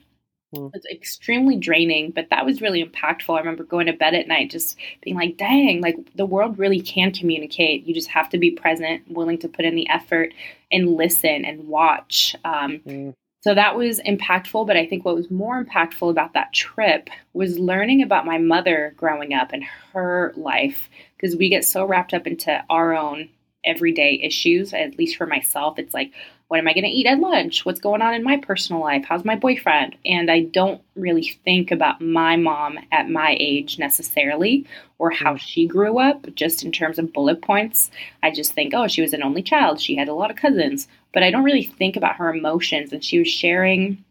Mm. 0.56 0.72
It's 0.74 0.86
extremely 0.88 1.56
draining, 1.58 2.12
but 2.12 2.30
that 2.30 2.46
was 2.46 2.62
really 2.62 2.84
impactful. 2.84 3.36
I 3.36 3.40
remember 3.40 3.64
going 3.64 3.88
to 3.88 3.94
bed 3.94 4.14
at 4.14 4.28
night 4.28 4.52
just 4.52 4.78
being 5.02 5.16
like, 5.16 5.38
dang, 5.38 5.82
like 5.82 5.96
the 6.16 6.26
world 6.26 6.58
really 6.58 6.82
can 6.82 7.12
communicate. 7.12 7.86
You 7.86 7.94
just 7.94 8.10
have 8.10 8.30
to 8.30 8.38
be 8.38 8.52
present, 8.52 9.10
willing 9.12 9.38
to 9.40 9.48
put 9.48 9.66
in 9.66 9.76
the 9.76 9.90
effort 9.90 10.34
and 10.72 10.96
listen 10.96 11.46
and 11.46 11.68
watch. 11.68 12.36
Um, 12.44 12.82
mm 12.86 13.14
so 13.46 13.54
that 13.54 13.78
was 13.78 14.00
impactful, 14.00 14.66
but 14.66 14.76
I 14.76 14.88
think 14.88 15.06
what 15.06 15.14
was 15.14 15.30
more 15.30 15.64
impactful 15.64 16.10
about 16.10 16.34
that 16.34 16.52
trip 16.52 17.12
was 17.34 17.60
learning 17.60 18.02
about 18.02 18.26
my 18.26 18.40
mother 18.40 18.96
growing 18.98 19.36
up 19.36 19.54
and 19.54 19.64
her 19.94 20.34
life 20.36 20.90
because 21.16 21.36
we 21.36 21.48
get 21.48 21.64
so 21.64 21.86
wrapped 21.86 22.16
up 22.16 22.26
into 22.26 22.64
our 22.72 22.96
own 22.96 23.30
everyday 23.64 24.20
issues, 24.24 24.74
at 24.74 24.98
least 24.98 25.16
for 25.16 25.28
myself. 25.28 25.78
It's 25.78 25.94
like, 25.94 26.12
what 26.48 26.60
am 26.60 26.68
I 26.68 26.74
going 26.74 26.84
to 26.84 26.90
eat 26.90 27.08
at 27.08 27.20
lunch? 27.20 27.66
What's 27.66 27.80
going 27.80 28.02
on 28.02 28.14
in 28.14 28.24
my 28.24 28.38
personal 28.38 28.82
life? 28.82 29.06
How's 29.08 29.25
my 29.25 29.36
boyfriend? 29.36 29.96
And 30.06 30.30
I 30.30 30.42
don't 30.42 30.82
really 30.96 31.40
think 31.44 31.72
about 31.72 32.02
my 32.02 32.36
mom 32.36 32.78
at 32.92 33.10
my 33.10 33.36
age 33.40 33.80
necessarily 33.80 34.66
or 35.00 35.10
how 35.10 35.34
mm. 35.34 35.40
she 35.40 35.66
grew 35.66 35.98
up, 35.98 36.34
just 36.36 36.64
in 36.64 36.72
terms 36.72 37.00
of 37.00 37.12
bullet 37.12 37.42
points. 37.42 37.90
I 38.22 38.32
just 38.32 38.54
think, 38.54 38.74
oh, 38.75 38.88
she 38.88 39.02
was 39.02 39.14
an 39.14 39.24
only 39.24 39.42
child. 39.42 39.82
She 39.82 39.96
had 39.96 40.08
a 40.08 40.14
lot 40.14 40.30
of 40.30 40.38
cousins 40.38 40.88
but 41.16 41.24
I 41.24 41.32
don't 41.32 41.46
really 41.46 41.64
think 41.64 41.96
about 41.96 42.18
her 42.18 42.32
emotions. 42.32 42.92
And 42.92 43.04
she 43.04 43.18
was 43.18 43.30
sharing, 43.30 44.04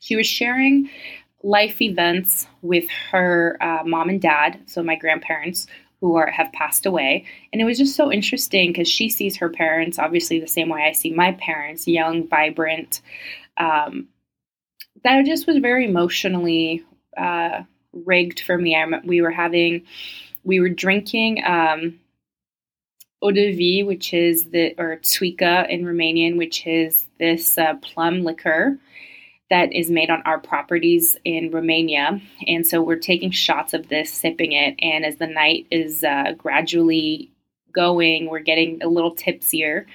she 0.00 0.16
was 0.16 0.26
sharing 0.26 0.90
life 1.44 1.80
events 1.80 2.48
with 2.60 2.90
her 3.12 3.56
uh, 3.60 3.84
mom 3.86 4.08
and 4.08 4.20
dad, 4.20 4.60
so 4.66 4.82
my 4.82 4.96
grandparents 4.96 5.68
who 6.04 6.16
are 6.16 6.30
have 6.30 6.52
passed 6.52 6.84
away, 6.84 7.24
and 7.50 7.62
it 7.62 7.64
was 7.64 7.78
just 7.78 7.96
so 7.96 8.12
interesting 8.12 8.70
because 8.70 8.86
she 8.86 9.08
sees 9.08 9.38
her 9.38 9.48
parents 9.48 9.98
obviously 9.98 10.38
the 10.38 10.46
same 10.46 10.68
way 10.68 10.82
I 10.82 10.92
see 10.92 11.12
my 11.12 11.32
parents, 11.32 11.88
young, 11.88 12.28
vibrant. 12.28 13.00
Um, 13.56 14.08
that 15.02 15.24
just 15.24 15.46
was 15.46 15.56
very 15.56 15.86
emotionally 15.86 16.84
uh, 17.16 17.62
rigged 17.94 18.40
for 18.40 18.58
me. 18.58 18.76
I, 18.76 18.84
we 19.04 19.22
were 19.22 19.30
having, 19.30 19.84
we 20.44 20.60
were 20.60 20.68
drinking. 20.68 21.42
Um, 21.42 21.98
eau 23.22 23.30
de 23.30 23.52
vie, 23.52 23.82
which 23.82 24.12
is 24.12 24.44
the, 24.50 24.74
or 24.76 24.98
țuică 25.02 25.70
in 25.70 25.86
Romanian, 25.86 26.36
which 26.36 26.66
is 26.66 27.06
this 27.18 27.56
uh, 27.56 27.74
plum 27.80 28.24
liquor 28.24 28.78
that 29.54 29.72
is 29.72 29.88
made 29.88 30.10
on 30.10 30.20
our 30.22 30.40
properties 30.40 31.16
in 31.24 31.48
Romania. 31.52 32.20
And 32.48 32.66
so 32.66 32.82
we're 32.82 32.96
taking 32.96 33.30
shots 33.30 33.72
of 33.72 33.86
this, 33.86 34.12
sipping 34.12 34.50
it. 34.50 34.74
And 34.80 35.04
as 35.04 35.18
the 35.18 35.28
night 35.28 35.68
is 35.70 36.02
uh, 36.02 36.32
gradually 36.36 37.30
going, 37.72 38.28
we're 38.28 38.40
getting 38.40 38.82
a 38.82 38.88
little 38.88 39.14
tipsier. 39.14 39.86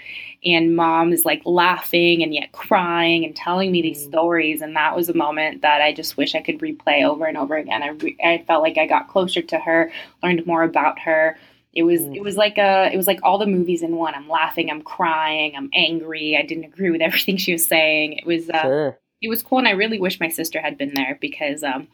And 0.46 0.78
mom 0.78 1.12
is 1.12 1.26
like 1.26 1.42
laughing 1.44 2.24
and 2.24 2.34
yet 2.34 2.54
crying 2.54 3.26
and 3.26 3.36
telling 3.36 3.70
me 3.70 3.82
these 3.82 4.06
mm. 4.06 4.08
stories. 4.08 4.62
And 4.62 4.78
that 4.78 4.96
was 4.96 5.10
a 5.10 5.14
moment 5.14 5.62
that 5.62 5.82
I 5.82 5.92
just 5.92 6.16
wish 6.16 6.36
I 6.36 6.42
could 6.42 6.60
replay 6.60 7.04
over 7.04 7.26
and 7.26 7.36
over 7.38 7.58
again. 7.58 7.84
I, 7.84 7.90
re- 7.90 8.18
I 8.24 8.46
felt 8.48 8.64
like 8.64 8.78
I 8.78 8.88
got 8.88 9.10
closer 9.10 9.42
to 9.42 9.60
her, 9.60 9.92
learned 10.24 10.48
more 10.48 10.64
about 10.64 11.00
her, 11.00 11.38
it 11.74 11.84
was 11.84 12.02
mm. 12.02 12.16
it 12.16 12.24
was 12.24 12.36
like 12.36 12.58
a 12.58 12.90
it 12.92 12.98
was 12.98 13.06
like 13.06 13.20
all 13.22 13.38
the 13.38 13.46
movies 13.46 13.84
in 13.84 13.96
one. 13.96 14.16
I'm 14.16 14.28
laughing, 14.28 14.72
I'm 14.72 14.82
crying, 14.82 15.54
I'm 15.56 15.70
angry. 15.74 16.36
I 16.36 16.42
didn't 16.42 16.64
agree 16.64 16.90
with 16.90 17.02
everything 17.02 17.38
she 17.38 17.52
was 17.52 17.68
saying. 17.68 18.14
It 18.14 18.26
was 18.26 18.50
uh, 18.50 18.62
sure. 18.62 19.00
It 19.22 19.30
was 19.30 19.44
cool, 19.44 19.60
and 19.60 19.68
I 19.68 19.72
really 19.72 20.00
wish 20.00 20.20
my 20.20 20.30
sister 20.30 20.62
had 20.62 20.78
been 20.78 20.94
there 20.94 21.18
because 21.20 21.64
um, 21.64 21.88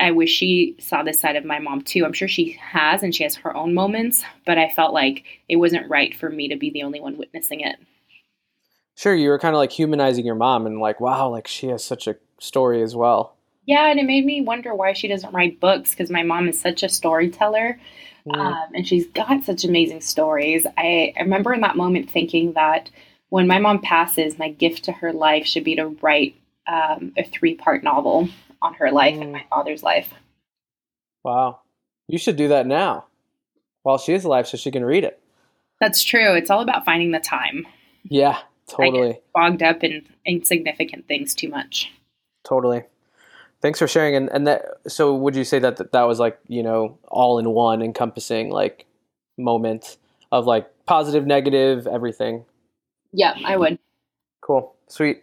I 0.00 0.10
wish 0.10 0.30
she 0.30 0.76
saw 0.78 1.02
this 1.02 1.20
side 1.20 1.36
of 1.36 1.44
my 1.44 1.58
mom 1.58 1.82
too. 1.82 2.04
I'm 2.04 2.12
sure 2.12 2.28
she 2.28 2.52
has, 2.60 3.02
and 3.02 3.14
she 3.14 3.22
has 3.24 3.36
her 3.36 3.56
own 3.56 3.74
moments, 3.74 4.22
but 4.46 4.58
I 4.58 4.70
felt 4.70 4.92
like 4.92 5.24
it 5.48 5.56
wasn't 5.56 5.90
right 5.90 6.14
for 6.14 6.30
me 6.30 6.48
to 6.48 6.56
be 6.56 6.70
the 6.70 6.82
only 6.82 7.00
one 7.00 7.16
witnessing 7.16 7.60
it. 7.60 7.76
Sure, 8.94 9.14
you 9.14 9.30
were 9.30 9.38
kind 9.38 9.54
of 9.54 9.58
like 9.58 9.72
humanizing 9.72 10.26
your 10.26 10.34
mom, 10.34 10.66
and 10.66 10.80
like, 10.80 11.00
wow, 11.00 11.28
like 11.28 11.48
she 11.48 11.68
has 11.68 11.84
such 11.84 12.06
a 12.06 12.16
story 12.38 12.82
as 12.82 12.94
well. 12.94 13.36
Yeah, 13.64 13.90
and 13.90 14.00
it 14.00 14.06
made 14.06 14.24
me 14.24 14.40
wonder 14.40 14.74
why 14.74 14.92
she 14.92 15.06
doesn't 15.06 15.32
write 15.32 15.60
books 15.60 15.90
because 15.90 16.10
my 16.10 16.24
mom 16.24 16.48
is 16.48 16.60
such 16.60 16.82
a 16.82 16.88
storyteller 16.88 17.78
Mm. 18.26 18.38
Um, 18.38 18.68
and 18.74 18.86
she's 18.86 19.06
got 19.08 19.44
such 19.44 19.64
amazing 19.64 20.00
stories. 20.00 20.66
I, 20.78 21.12
I 21.16 21.22
remember 21.22 21.52
in 21.52 21.60
that 21.62 21.76
moment 21.76 22.10
thinking 22.10 22.52
that 22.52 22.90
when 23.32 23.46
my 23.46 23.58
mom 23.58 23.80
passes, 23.80 24.38
my 24.38 24.50
gift 24.50 24.84
to 24.84 24.92
her 24.92 25.10
life 25.10 25.46
should 25.46 25.64
be 25.64 25.74
to 25.74 25.86
write 26.02 26.36
um, 26.66 27.14
a 27.16 27.24
three 27.24 27.54
part 27.54 27.82
novel 27.82 28.28
on 28.60 28.74
her 28.74 28.92
life 28.92 29.14
mm. 29.14 29.22
and 29.22 29.32
my 29.32 29.42
father's 29.48 29.82
life. 29.82 30.12
Wow. 31.24 31.60
You 32.08 32.18
should 32.18 32.36
do 32.36 32.48
that 32.48 32.66
now 32.66 33.06
while 33.84 33.96
she 33.96 34.12
is 34.12 34.24
alive 34.24 34.46
so 34.46 34.58
she 34.58 34.70
can 34.70 34.84
read 34.84 35.02
it. 35.02 35.18
That's 35.80 36.02
true. 36.02 36.34
It's 36.34 36.50
all 36.50 36.60
about 36.60 36.84
finding 36.84 37.12
the 37.12 37.20
time. 37.20 37.66
Yeah, 38.04 38.38
totally. 38.68 39.18
bogged 39.34 39.62
up 39.62 39.82
in 39.82 40.04
insignificant 40.26 41.08
things 41.08 41.34
too 41.34 41.48
much. 41.48 41.90
Totally. 42.44 42.82
Thanks 43.62 43.78
for 43.78 43.88
sharing. 43.88 44.14
And, 44.14 44.28
and 44.28 44.46
that, 44.46 44.66
so 44.88 45.14
would 45.14 45.34
you 45.36 45.44
say 45.44 45.58
that 45.58 45.92
that 45.92 46.02
was 46.02 46.20
like, 46.20 46.38
you 46.48 46.62
know, 46.62 46.98
all 47.08 47.38
in 47.38 47.48
one 47.48 47.80
encompassing 47.80 48.50
like 48.50 48.84
moment 49.38 49.96
of 50.30 50.44
like 50.44 50.70
positive, 50.84 51.26
negative, 51.26 51.86
everything? 51.86 52.44
Yeah, 53.12 53.34
I 53.44 53.56
would. 53.56 53.78
Cool. 54.40 54.74
Sweet. 54.88 55.22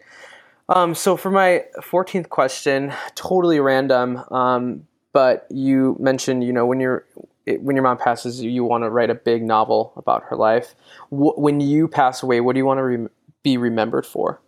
Um, 0.69 0.93
so 0.93 1.17
for 1.17 1.31
my 1.31 1.65
14th 1.79 2.29
question, 2.29 2.93
totally 3.15 3.59
random. 3.59 4.17
Um, 4.31 4.87
but 5.13 5.47
you 5.49 5.97
mentioned, 5.99 6.43
you 6.43 6.53
know, 6.53 6.65
when 6.65 6.79
you're, 6.79 7.05
when 7.45 7.75
your 7.75 7.83
mom 7.83 7.97
passes, 7.97 8.41
you 8.43 8.63
want 8.63 8.83
to 8.83 8.89
write 8.89 9.09
a 9.09 9.15
big 9.15 9.43
novel 9.43 9.93
about 9.97 10.23
her 10.23 10.35
life. 10.35 10.75
when 11.09 11.59
you 11.59 11.87
pass 11.87 12.21
away, 12.21 12.41
what 12.41 12.53
do 12.53 12.59
you 12.59 12.65
want 12.65 12.77
to 12.77 12.83
re- 12.83 13.07
be 13.41 13.57
remembered 13.57 14.05
for? 14.05 14.39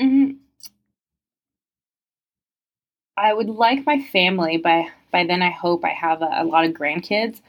Mm-hmm. 0.00 0.36
I 3.18 3.34
would 3.34 3.48
like 3.48 3.84
my 3.84 4.00
family 4.00 4.56
by 4.56 4.88
by 5.10 5.24
then 5.24 5.42
I 5.42 5.50
hope 5.50 5.84
I 5.84 5.90
have 5.90 6.22
a, 6.22 6.30
a, 6.32 6.44
lot 6.44 6.64
of 6.64 6.72
grandkids. 6.72 7.40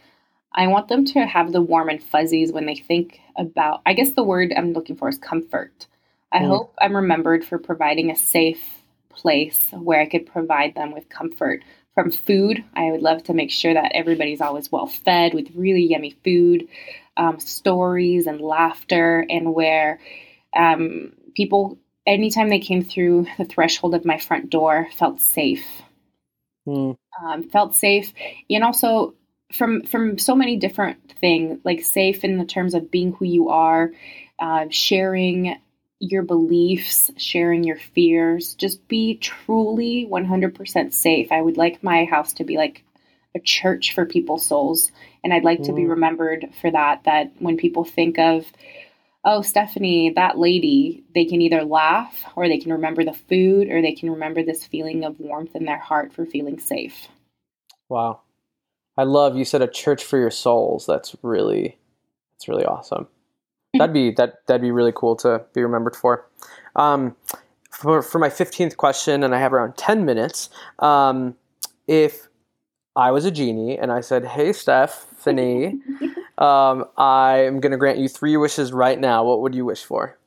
I 0.53 0.67
want 0.67 0.87
them 0.87 1.05
to 1.05 1.25
have 1.25 1.51
the 1.51 1.61
warm 1.61 1.89
and 1.89 2.01
fuzzies 2.01 2.51
when 2.51 2.65
they 2.65 2.75
think 2.75 3.19
about 3.37 3.81
I 3.85 3.93
guess 3.93 4.13
the 4.13 4.23
word 4.23 4.53
I'm 4.55 4.73
looking 4.73 4.95
for 4.95 5.09
is 5.09 5.17
comfort. 5.17 5.87
I 6.31 6.39
mm. 6.39 6.47
hope 6.47 6.75
I'm 6.79 6.95
remembered 6.95 7.45
for 7.45 7.57
providing 7.57 8.11
a 8.11 8.15
safe 8.15 8.63
place 9.09 9.67
where 9.71 9.99
I 9.99 10.07
could 10.07 10.25
provide 10.25 10.75
them 10.75 10.91
with 10.91 11.09
comfort 11.09 11.63
from 11.93 12.11
food. 12.11 12.63
I 12.75 12.91
would 12.91 13.01
love 13.01 13.23
to 13.23 13.33
make 13.33 13.51
sure 13.51 13.73
that 13.73 13.91
everybody's 13.93 14.41
always 14.41 14.71
well 14.71 14.87
fed 14.87 15.33
with 15.33 15.49
really 15.53 15.83
yummy 15.83 16.15
food, 16.23 16.67
um, 17.17 17.39
stories 17.39 18.27
and 18.27 18.39
laughter, 18.39 19.25
and 19.29 19.53
where 19.53 19.99
um, 20.55 21.13
people 21.35 21.77
anytime 22.05 22.49
they 22.49 22.59
came 22.59 22.83
through 22.83 23.27
the 23.37 23.45
threshold 23.45 23.93
of 23.93 24.05
my 24.05 24.17
front 24.17 24.49
door, 24.49 24.87
felt 24.95 25.19
safe. 25.19 25.65
Mm. 26.67 26.95
Um, 27.23 27.49
felt 27.49 27.75
safe, 27.75 28.13
and 28.49 28.63
also 28.63 29.13
from 29.53 29.83
from 29.83 30.17
so 30.17 30.35
many 30.35 30.57
different 30.57 31.13
things, 31.19 31.59
like 31.63 31.83
safe 31.83 32.23
in 32.23 32.37
the 32.37 32.45
terms 32.45 32.73
of 32.73 32.91
being 32.91 33.13
who 33.13 33.25
you 33.25 33.49
are, 33.49 33.91
uh, 34.39 34.65
sharing 34.69 35.57
your 35.99 36.23
beliefs, 36.23 37.11
sharing 37.17 37.63
your 37.63 37.75
fears. 37.75 38.53
Just 38.55 38.87
be 38.87 39.15
truly 39.15 40.07
100% 40.09 40.93
safe. 40.93 41.31
I 41.31 41.41
would 41.41 41.57
like 41.57 41.83
my 41.83 42.05
house 42.05 42.33
to 42.33 42.45
be 42.45 42.55
like 42.55 42.83
a 43.35 43.39
church 43.39 43.93
for 43.93 44.05
people's 44.05 44.45
souls. 44.45 44.91
And 45.23 45.33
I'd 45.33 45.43
like 45.43 45.59
mm. 45.59 45.65
to 45.65 45.73
be 45.73 45.83
mm. 45.83 45.89
remembered 45.89 46.47
for 46.61 46.71
that, 46.71 47.03
that 47.03 47.33
when 47.39 47.57
people 47.57 47.83
think 47.83 48.17
of, 48.17 48.45
oh, 49.25 49.41
Stephanie, 49.41 50.13
that 50.15 50.37
lady, 50.37 51.03
they 51.13 51.25
can 51.25 51.41
either 51.41 51.65
laugh 51.65 52.23
or 52.35 52.47
they 52.47 52.59
can 52.59 52.71
remember 52.71 53.03
the 53.03 53.13
food 53.13 53.69
or 53.69 53.81
they 53.81 53.93
can 53.93 54.11
remember 54.11 54.41
this 54.41 54.65
feeling 54.65 55.03
of 55.03 55.19
warmth 55.19 55.55
in 55.55 55.65
their 55.65 55.79
heart 55.79 56.13
for 56.13 56.25
feeling 56.25 56.59
safe. 56.59 57.07
Wow. 57.89 58.21
I 58.99 59.03
love 59.03 59.37
you 59.37 59.45
said 59.45 59.61
a 59.61 59.67
church 59.67 60.03
for 60.03 60.19
your 60.19 60.29
souls. 60.29 60.85
That's 60.85 61.15
really 61.21 61.77
that's 62.33 62.49
really 62.49 62.65
awesome. 62.65 63.05
Mm-hmm. 63.05 63.77
That'd 63.77 63.93
be 63.93 64.11
that 64.11 64.45
that'd 64.45 64.61
be 64.61 64.71
really 64.71 64.91
cool 64.93 65.15
to 65.17 65.41
be 65.53 65.63
remembered 65.63 65.95
for. 65.95 66.27
Um, 66.75 67.15
for 67.71 68.01
for 68.01 68.19
my 68.19 68.29
fifteenth 68.29 68.75
question, 68.75 69.23
and 69.23 69.33
I 69.33 69.39
have 69.39 69.53
around 69.53 69.77
ten 69.77 70.03
minutes. 70.03 70.49
Um, 70.79 71.37
if 71.87 72.27
I 72.97 73.11
was 73.11 73.23
a 73.23 73.31
genie 73.31 73.79
and 73.79 73.89
I 73.89 74.01
said, 74.01 74.25
"Hey, 74.25 74.51
Stephanie, 74.51 75.79
um, 76.37 76.83
I 76.97 77.45
am 77.45 77.61
going 77.61 77.71
to 77.71 77.77
grant 77.77 77.99
you 77.99 78.09
three 78.09 78.35
wishes 78.35 78.73
right 78.73 78.99
now," 78.99 79.23
what 79.23 79.39
would 79.39 79.55
you 79.55 79.63
wish 79.63 79.81
for? 79.81 80.17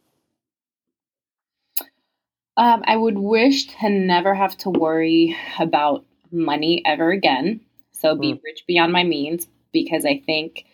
Um, 2.57 2.83
I 2.87 2.97
would 2.97 3.19
wish 3.19 3.67
to 3.67 3.91
never 3.91 4.35
have 4.35 4.57
to 4.59 4.71
worry 4.71 5.37
about 5.59 6.07
money 6.31 6.81
ever 6.87 7.11
again. 7.11 7.61
So 8.03 8.17
be 8.17 8.35
mm. 8.35 8.41
rich 8.43 8.65
beyond 8.67 8.93
my 8.93 9.05
means 9.05 9.47
because 9.73 10.05
I 10.05 10.19
think 10.27 10.67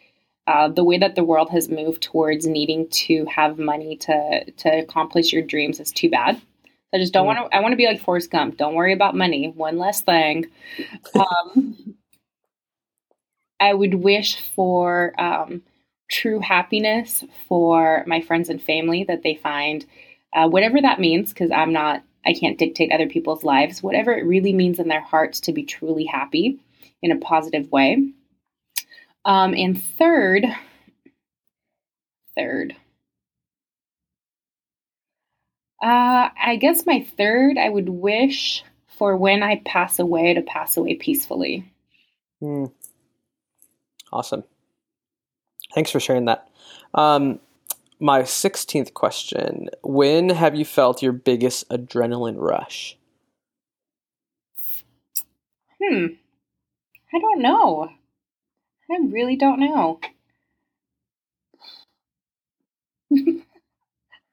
uh, 0.46 0.68
the 0.68 0.82
way 0.82 0.96
that 0.96 1.14
the 1.14 1.24
world 1.24 1.50
has 1.50 1.68
moved 1.68 2.02
towards 2.02 2.46
needing 2.46 2.88
to 2.88 3.26
have 3.26 3.58
money 3.58 3.96
to 3.96 4.50
to 4.50 4.68
accomplish 4.78 5.32
your 5.32 5.42
dreams 5.42 5.78
is 5.78 5.92
too 5.92 6.08
bad. 6.08 6.40
I 6.94 6.96
just 6.96 7.12
don't 7.12 7.24
mm. 7.24 7.36
want 7.36 7.50
to. 7.50 7.56
I 7.56 7.60
want 7.60 7.72
to 7.72 7.76
be 7.76 7.86
like 7.86 8.00
Forrest 8.00 8.30
Gump. 8.30 8.56
Don't 8.56 8.74
worry 8.74 8.94
about 8.94 9.14
money. 9.14 9.52
One 9.54 9.78
less 9.78 10.00
thing. 10.00 10.46
Um, 11.14 11.96
I 13.60 13.74
would 13.74 13.94
wish 13.94 14.40
for 14.54 15.12
um, 15.20 15.62
true 16.10 16.40
happiness 16.40 17.24
for 17.46 18.04
my 18.06 18.22
friends 18.22 18.48
and 18.48 18.62
family 18.62 19.04
that 19.04 19.22
they 19.22 19.34
find 19.34 19.84
uh, 20.32 20.48
whatever 20.48 20.80
that 20.80 20.98
means. 20.98 21.28
Because 21.28 21.50
I'm 21.50 21.74
not. 21.74 22.02
I 22.24 22.32
can't 22.32 22.58
dictate 22.58 22.90
other 22.90 23.08
people's 23.08 23.44
lives. 23.44 23.82
Whatever 23.82 24.12
it 24.12 24.24
really 24.24 24.54
means 24.54 24.78
in 24.78 24.88
their 24.88 25.02
hearts 25.02 25.40
to 25.40 25.52
be 25.52 25.64
truly 25.64 26.06
happy 26.06 26.58
in 27.02 27.12
a 27.12 27.16
positive 27.16 27.70
way. 27.70 28.12
Um, 29.24 29.54
and 29.54 29.82
third, 29.82 30.46
third, 32.36 32.74
uh, 35.82 36.28
I 36.40 36.56
guess 36.60 36.86
my 36.86 37.06
third, 37.16 37.56
I 37.56 37.68
would 37.68 37.88
wish 37.88 38.64
for 38.98 39.16
when 39.16 39.42
I 39.42 39.62
pass 39.64 39.98
away 39.98 40.34
to 40.34 40.42
pass 40.42 40.76
away 40.76 40.96
peacefully. 40.96 41.70
Mm. 42.42 42.72
Awesome. 44.12 44.44
Thanks 45.74 45.90
for 45.90 46.00
sharing 46.00 46.24
that. 46.24 46.48
Um, 46.94 47.38
my 48.00 48.22
16th 48.22 48.94
question 48.94 49.68
When 49.82 50.30
have 50.30 50.54
you 50.56 50.64
felt 50.64 51.02
your 51.02 51.12
biggest 51.12 51.68
adrenaline 51.68 52.36
rush? 52.38 52.96
Hmm. 55.80 56.06
I 57.14 57.18
don't 57.18 57.40
know. 57.40 57.90
I 58.90 58.98
really 59.02 59.36
don't 59.36 59.60
know. 59.60 60.00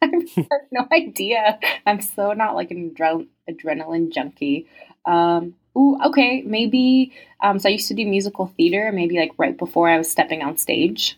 I 0.01 0.05
have 0.35 0.61
no 0.71 0.87
idea. 0.91 1.59
I'm 1.85 2.01
so 2.01 2.33
not 2.33 2.55
like 2.55 2.71
an 2.71 2.91
adre- 2.91 3.27
adrenaline 3.49 4.11
junkie. 4.11 4.67
Um, 5.05 5.55
ooh, 5.77 5.97
okay, 6.05 6.41
maybe. 6.43 7.13
Um, 7.41 7.59
so 7.59 7.69
I 7.69 7.73
used 7.73 7.87
to 7.89 7.93
do 7.93 8.05
musical 8.05 8.47
theater, 8.57 8.91
maybe 8.91 9.17
like 9.17 9.31
right 9.37 9.57
before 9.57 9.89
I 9.89 9.97
was 9.97 10.09
stepping 10.09 10.41
on 10.41 10.57
stage. 10.57 11.17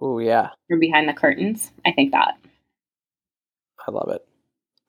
Oh 0.00 0.18
yeah. 0.18 0.50
Or 0.70 0.76
behind 0.78 1.08
the 1.08 1.12
curtains. 1.12 1.70
I 1.84 1.92
think 1.92 2.12
that. 2.12 2.38
I 3.86 3.90
love 3.90 4.08
it. 4.10 4.26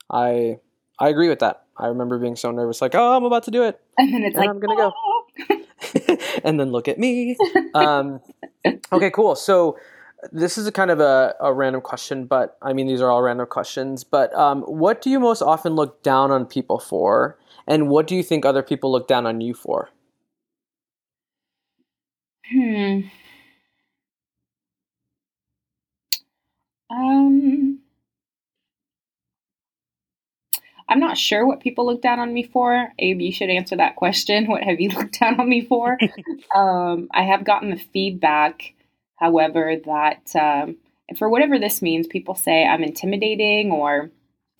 I 0.09 0.59
I 0.99 1.09
agree 1.09 1.29
with 1.29 1.39
that. 1.39 1.63
I 1.77 1.87
remember 1.87 2.17
being 2.17 2.37
so 2.37 2.51
nervous, 2.51 2.81
like, 2.81 2.95
oh, 2.95 3.17
I'm 3.17 3.25
about 3.25 3.43
to 3.43 3.51
do 3.51 3.63
it, 3.63 3.79
and 3.97 4.13
then 4.13 4.23
it's 4.23 4.35
and 4.35 4.45
like, 4.45 4.49
I'm 4.49 4.59
gonna 4.59 4.73
oh. 4.75 4.89
go. 4.89 4.93
and 6.43 6.59
then 6.59 6.71
look 6.71 6.87
at 6.87 6.97
me. 6.97 7.35
Um, 7.73 8.21
okay, 8.91 9.09
cool. 9.11 9.35
So 9.35 9.77
this 10.31 10.57
is 10.57 10.67
a 10.67 10.71
kind 10.71 10.91
of 10.91 10.99
a, 10.99 11.35
a, 11.39 11.53
random 11.53 11.81
question, 11.81 12.25
but 12.25 12.57
I 12.61 12.73
mean, 12.73 12.87
these 12.87 13.01
are 13.01 13.11
all 13.11 13.21
random 13.21 13.47
questions. 13.47 14.03
But 14.03 14.33
um, 14.35 14.61
what 14.63 15.01
do 15.01 15.09
you 15.09 15.19
most 15.19 15.41
often 15.41 15.73
look 15.73 16.03
down 16.03 16.31
on 16.31 16.45
people 16.45 16.79
for? 16.79 17.37
And 17.67 17.89
what 17.89 18.07
do 18.07 18.15
you 18.15 18.23
think 18.23 18.45
other 18.45 18.63
people 18.63 18.91
look 18.91 19.07
down 19.07 19.25
on 19.25 19.41
you 19.41 19.53
for? 19.53 19.89
Hmm. 22.51 23.01
Um, 26.89 27.64
I'm 30.87 30.99
not 30.99 31.17
sure 31.17 31.47
what 31.47 31.61
people 31.61 31.85
look 31.85 32.01
down 32.01 32.19
on 32.19 32.33
me 32.33 32.43
for. 32.43 32.89
Abe, 32.99 33.21
you 33.21 33.31
should 33.31 33.49
answer 33.49 33.75
that 33.75 33.95
question. 33.95 34.45
What 34.47 34.63
have 34.63 34.79
you 34.79 34.89
looked 34.95 35.19
down 35.19 35.39
on 35.39 35.49
me 35.49 35.61
for? 35.61 35.97
um, 36.55 37.09
I 37.13 37.23
have 37.23 37.43
gotten 37.43 37.71
the 37.71 37.77
feedback, 37.77 38.73
however, 39.15 39.77
that 39.85 40.35
um, 40.35 40.77
for 41.17 41.29
whatever 41.29 41.59
this 41.59 41.81
means, 41.81 42.07
people 42.07 42.35
say 42.35 42.65
I'm 42.65 42.83
intimidating 42.83 43.71
or, 43.71 44.09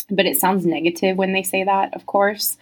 but 0.10 0.26
it 0.26 0.40
sounds 0.40 0.66
negative 0.66 1.18
when 1.18 1.34
they 1.34 1.44
say 1.44 1.64
that, 1.64 1.96
of 1.96 2.06
course. 2.06 2.58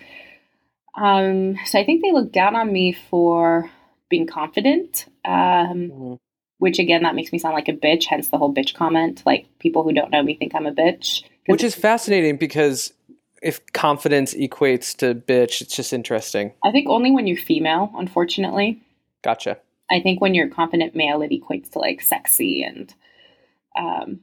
Um, 0.95 1.58
so 1.65 1.80
I 1.80 1.86
think 1.86 2.02
they 2.02 2.12
look 2.12 2.32
down 2.32 2.56
on 2.56 2.71
me 2.71 2.93
for 2.93 3.69
being 4.10 4.28
confident. 4.28 5.06
Um, 5.26 5.34
mm-hmm. 5.34 6.13
Which 6.60 6.80
again, 6.80 7.04
that 7.04 7.15
makes 7.15 7.34
me 7.34 7.39
sound 7.39 7.56
like 7.56 7.67
a 7.67 7.73
bitch. 7.73 8.06
Hence 8.06 8.30
the 8.30 8.38
whole 8.38 8.54
bitch 8.54 8.73
comment. 8.73 9.23
Like 9.26 9.47
people 9.60 9.84
who 9.84 9.91
don't 9.91 10.12
know 10.12 10.23
me 10.23 10.36
think 10.36 10.56
I'm 10.56 10.65
a 10.65 10.71
bitch. 10.71 11.23
Which 11.47 11.63
is 11.63 11.76
fascinating 11.76 12.38
because 12.38 12.93
if 13.43 13.62
confidence 13.73 14.34
equates 14.34 14.95
to 14.97 15.13
bitch, 15.13 15.62
it's 15.62 15.75
just 15.75 15.93
interesting. 15.93 16.53
I 16.63 16.71
think 16.71 16.88
only 16.89 17.12
when 17.12 17.27
you're 17.27 17.38
female, 17.38 17.91
unfortunately. 17.95 18.82
Gotcha. 19.21 19.58
I 19.91 19.99
think 20.01 20.21
when 20.21 20.34
you're 20.34 20.47
a 20.47 20.51
confident 20.51 20.95
male, 20.95 21.21
it 21.21 21.32
equates 21.32 21.71
to 21.71 21.79
like 21.79 22.01
sexy 22.01 22.63
and, 22.63 22.93
um, 23.77 24.21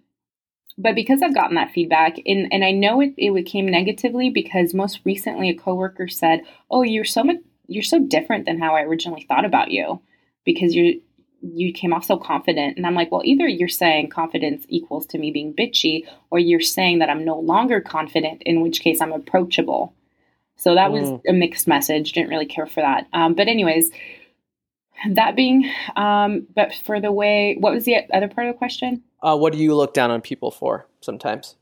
but 0.79 0.95
because 0.95 1.21
I've 1.21 1.35
gotten 1.35 1.57
that 1.57 1.73
feedback, 1.73 2.17
and, 2.25 2.49
and 2.53 2.65
I 2.65 2.71
know 2.71 3.01
it, 3.03 3.13
it 3.19 3.43
came 3.45 3.67
negatively 3.67 4.31
because 4.31 4.73
most 4.73 5.01
recently 5.05 5.51
a 5.51 5.55
coworker 5.55 6.09
said, 6.09 6.41
"Oh, 6.71 6.83
you're 6.83 7.05
so 7.05 7.23
much, 7.23 7.37
you're 7.67 7.83
so 7.83 7.99
different 7.99 8.47
than 8.47 8.59
how 8.59 8.75
I 8.75 8.83
originally 8.83 9.27
thought 9.29 9.45
about 9.45 9.71
you, 9.71 10.01
because 10.45 10.75
you're 10.75 10.95
you 11.43 11.73
came 11.73 11.93
off 11.93 12.05
so 12.05 12.17
confident. 12.17 12.77
And 12.77 12.87
I'm 12.87 12.95
like, 12.95 13.11
well, 13.11 13.23
either 13.25 13.49
you're 13.49 13.69
saying 13.69 14.11
confidence 14.11 14.65
equals 14.69 15.07
to 15.07 15.19
me 15.19 15.31
being 15.31 15.55
bitchy, 15.55 16.07
or 16.31 16.39
you're 16.39 16.61
saying 16.61 16.99
that 16.99 17.11
I'm 17.11 17.25
no 17.25 17.39
longer 17.39 17.81
confident, 17.81 18.43
in 18.45 18.61
which 18.61 18.81
case 18.81 19.01
I'm 19.01 19.13
approachable. 19.13 19.95
So 20.57 20.75
that 20.75 20.91
mm. 20.91 21.01
was 21.01 21.21
a 21.27 21.33
mixed 21.33 21.67
message. 21.67 22.13
Didn't 22.13 22.31
really 22.31 22.47
care 22.47 22.67
for 22.67 22.83
that. 22.83 23.07
Um, 23.13 23.35
but, 23.35 23.49
anyways, 23.49 23.91
that 25.11 25.35
being, 25.35 25.71
um, 25.97 26.47
but 26.55 26.75
for 26.75 27.01
the 27.01 27.13
way, 27.13 27.57
what 27.59 27.73
was 27.73 27.85
the 27.85 27.97
other 28.13 28.29
part 28.29 28.47
of 28.47 28.55
the 28.55 28.59
question? 28.59 29.03
Uh, 29.23 29.37
what 29.37 29.53
do 29.53 29.59
you 29.59 29.75
look 29.75 29.95
down 29.95 30.11
on 30.11 30.21
people 30.21 30.51
for 30.51 30.87
sometimes? 31.01 31.57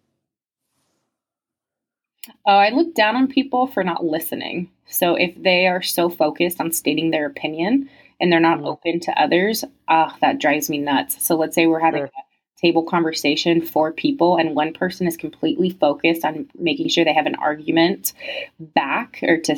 Oh, 2.47 2.57
I 2.57 2.71
look 2.71 2.95
down 2.95 3.17
on 3.17 3.27
people 3.27 3.67
for 3.67 3.83
not 3.83 4.05
listening. 4.05 4.71
So 4.87 5.15
if 5.15 5.41
they 5.41 5.67
are 5.67 5.83
so 5.83 6.11
focused 6.11 6.61
on 6.61 6.73
stating 6.73 7.11
their 7.11 7.27
opinion 7.27 7.89
and 8.21 8.33
they're 8.33 8.41
not 8.41 8.59
mm-hmm. 8.59 8.67
open 8.67 9.01
to 9.01 9.21
others, 9.21 9.65
ah, 9.89 10.17
that 10.21 10.41
drives 10.41 10.69
me 10.69 10.79
nuts. 10.79 11.25
So 11.25 11.37
let's 11.37 11.55
say 11.55 11.67
we're 11.67 11.81
having 11.81 12.03
sure. 12.03 12.07
a 12.07 12.61
table 12.61 12.83
conversation 12.83 13.61
for 13.61 13.93
people 13.93 14.37
and 14.37 14.55
one 14.55 14.73
person 14.73 15.07
is 15.07 15.17
completely 15.17 15.71
focused 15.71 16.25
on 16.25 16.49
making 16.59 16.89
sure 16.89 17.05
they 17.05 17.13
have 17.13 17.27
an 17.27 17.37
argument 17.37 18.13
back 18.59 19.21
or 19.23 19.39
to 19.43 19.57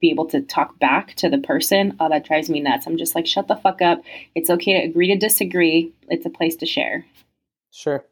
be 0.00 0.10
able 0.10 0.26
to 0.26 0.40
talk 0.40 0.78
back 0.78 1.14
to 1.14 1.28
the 1.28 1.38
person. 1.38 1.96
Oh, 2.00 2.08
that 2.08 2.24
drives 2.24 2.50
me 2.50 2.60
nuts. 2.60 2.86
I'm 2.86 2.96
just 2.96 3.14
like, 3.14 3.26
shut 3.26 3.48
the 3.48 3.56
fuck 3.56 3.82
up. 3.82 4.02
It's 4.34 4.50
okay 4.50 4.80
to 4.80 4.88
agree 4.88 5.08
to 5.08 5.16
disagree. 5.16 5.92
It's 6.08 6.26
a 6.26 6.30
place 6.30 6.56
to 6.56 6.66
share. 6.66 7.04
Sure. 7.70 8.04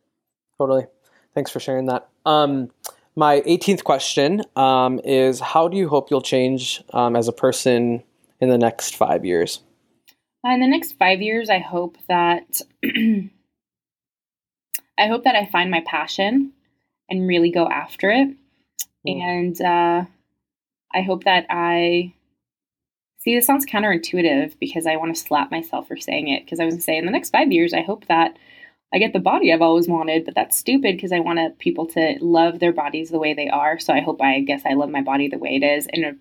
Totally. 0.58 0.86
Thanks 1.34 1.50
for 1.50 1.60
sharing 1.60 1.86
that. 1.86 2.08
Um, 2.26 2.70
my 3.16 3.40
18th 3.40 3.84
question 3.84 4.42
um, 4.54 5.00
is 5.02 5.40
How 5.40 5.66
do 5.66 5.76
you 5.76 5.88
hope 5.88 6.10
you'll 6.10 6.20
change 6.20 6.82
um, 6.92 7.16
as 7.16 7.26
a 7.26 7.32
person 7.32 8.02
in 8.40 8.48
the 8.48 8.58
next 8.58 8.96
five 8.96 9.24
years? 9.24 9.60
Uh, 10.46 10.50
in 10.50 10.60
the 10.60 10.68
next 10.68 10.92
five 10.92 11.20
years, 11.20 11.50
I 11.50 11.58
hope 11.58 11.96
that 12.08 12.60
I 12.84 13.30
hope 15.06 15.24
that 15.24 15.36
I 15.36 15.46
find 15.46 15.70
my 15.70 15.82
passion 15.86 16.52
and 17.08 17.26
really 17.26 17.50
go 17.50 17.68
after 17.68 18.10
it. 18.10 18.28
Mm. 19.06 19.20
And 19.20 19.60
uh, 19.60 20.04
I 20.94 21.02
hope 21.02 21.24
that 21.24 21.46
I 21.50 22.14
see 23.18 23.34
this 23.34 23.46
sounds 23.46 23.66
counterintuitive 23.66 24.58
because 24.58 24.86
I 24.86 24.96
want 24.96 25.14
to 25.14 25.20
slap 25.20 25.50
myself 25.50 25.88
for 25.88 25.96
saying 25.96 26.28
it. 26.28 26.44
Because 26.44 26.60
I 26.60 26.64
was 26.64 26.74
going 26.74 26.80
to 26.80 26.84
say, 26.84 26.98
in 26.98 27.06
the 27.06 27.12
next 27.12 27.30
five 27.30 27.52
years, 27.52 27.72
I 27.72 27.82
hope 27.82 28.06
that 28.06 28.36
I 28.92 28.98
get 28.98 29.12
the 29.12 29.18
body 29.18 29.52
I've 29.52 29.62
always 29.62 29.88
wanted, 29.88 30.24
but 30.24 30.34
that's 30.34 30.56
stupid 30.56 30.96
because 30.96 31.12
I 31.12 31.20
want 31.20 31.58
people 31.58 31.86
to 31.88 32.16
love 32.20 32.58
their 32.58 32.72
bodies 32.72 33.10
the 33.10 33.18
way 33.18 33.34
they 33.34 33.48
are. 33.48 33.78
So 33.78 33.92
I 33.92 34.00
hope 34.00 34.22
I 34.22 34.40
guess 34.40 34.62
I 34.64 34.74
love 34.74 34.88
my 34.88 35.02
body 35.02 35.28
the 35.28 35.38
way 35.38 35.56
it 35.56 35.64
is 35.64 35.86
in 35.92 36.04
a 36.04 36.14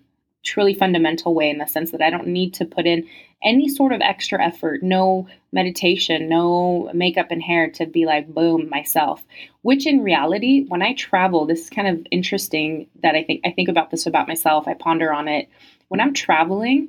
truly 0.48 0.74
fundamental 0.74 1.34
way 1.34 1.50
in 1.50 1.58
the 1.58 1.66
sense 1.66 1.90
that 1.90 2.02
I 2.02 2.10
don't 2.10 2.28
need 2.28 2.54
to 2.54 2.64
put 2.64 2.86
in 2.86 3.06
any 3.42 3.68
sort 3.68 3.92
of 3.92 4.00
extra 4.00 4.42
effort, 4.42 4.82
no 4.82 5.28
meditation, 5.52 6.28
no 6.28 6.90
makeup 6.94 7.28
and 7.30 7.42
hair 7.42 7.70
to 7.70 7.86
be 7.86 8.06
like, 8.06 8.32
boom, 8.32 8.68
myself. 8.68 9.22
Which 9.62 9.86
in 9.86 10.02
reality, 10.02 10.64
when 10.66 10.82
I 10.82 10.94
travel, 10.94 11.44
this 11.44 11.64
is 11.64 11.70
kind 11.70 11.86
of 11.88 12.06
interesting 12.10 12.88
that 13.02 13.14
I 13.14 13.22
think 13.22 13.42
I 13.44 13.50
think 13.50 13.68
about 13.68 13.90
this 13.90 14.06
about 14.06 14.28
myself. 14.28 14.66
I 14.66 14.74
ponder 14.74 15.12
on 15.12 15.28
it. 15.28 15.48
When 15.88 16.00
I'm 16.00 16.14
traveling, 16.14 16.88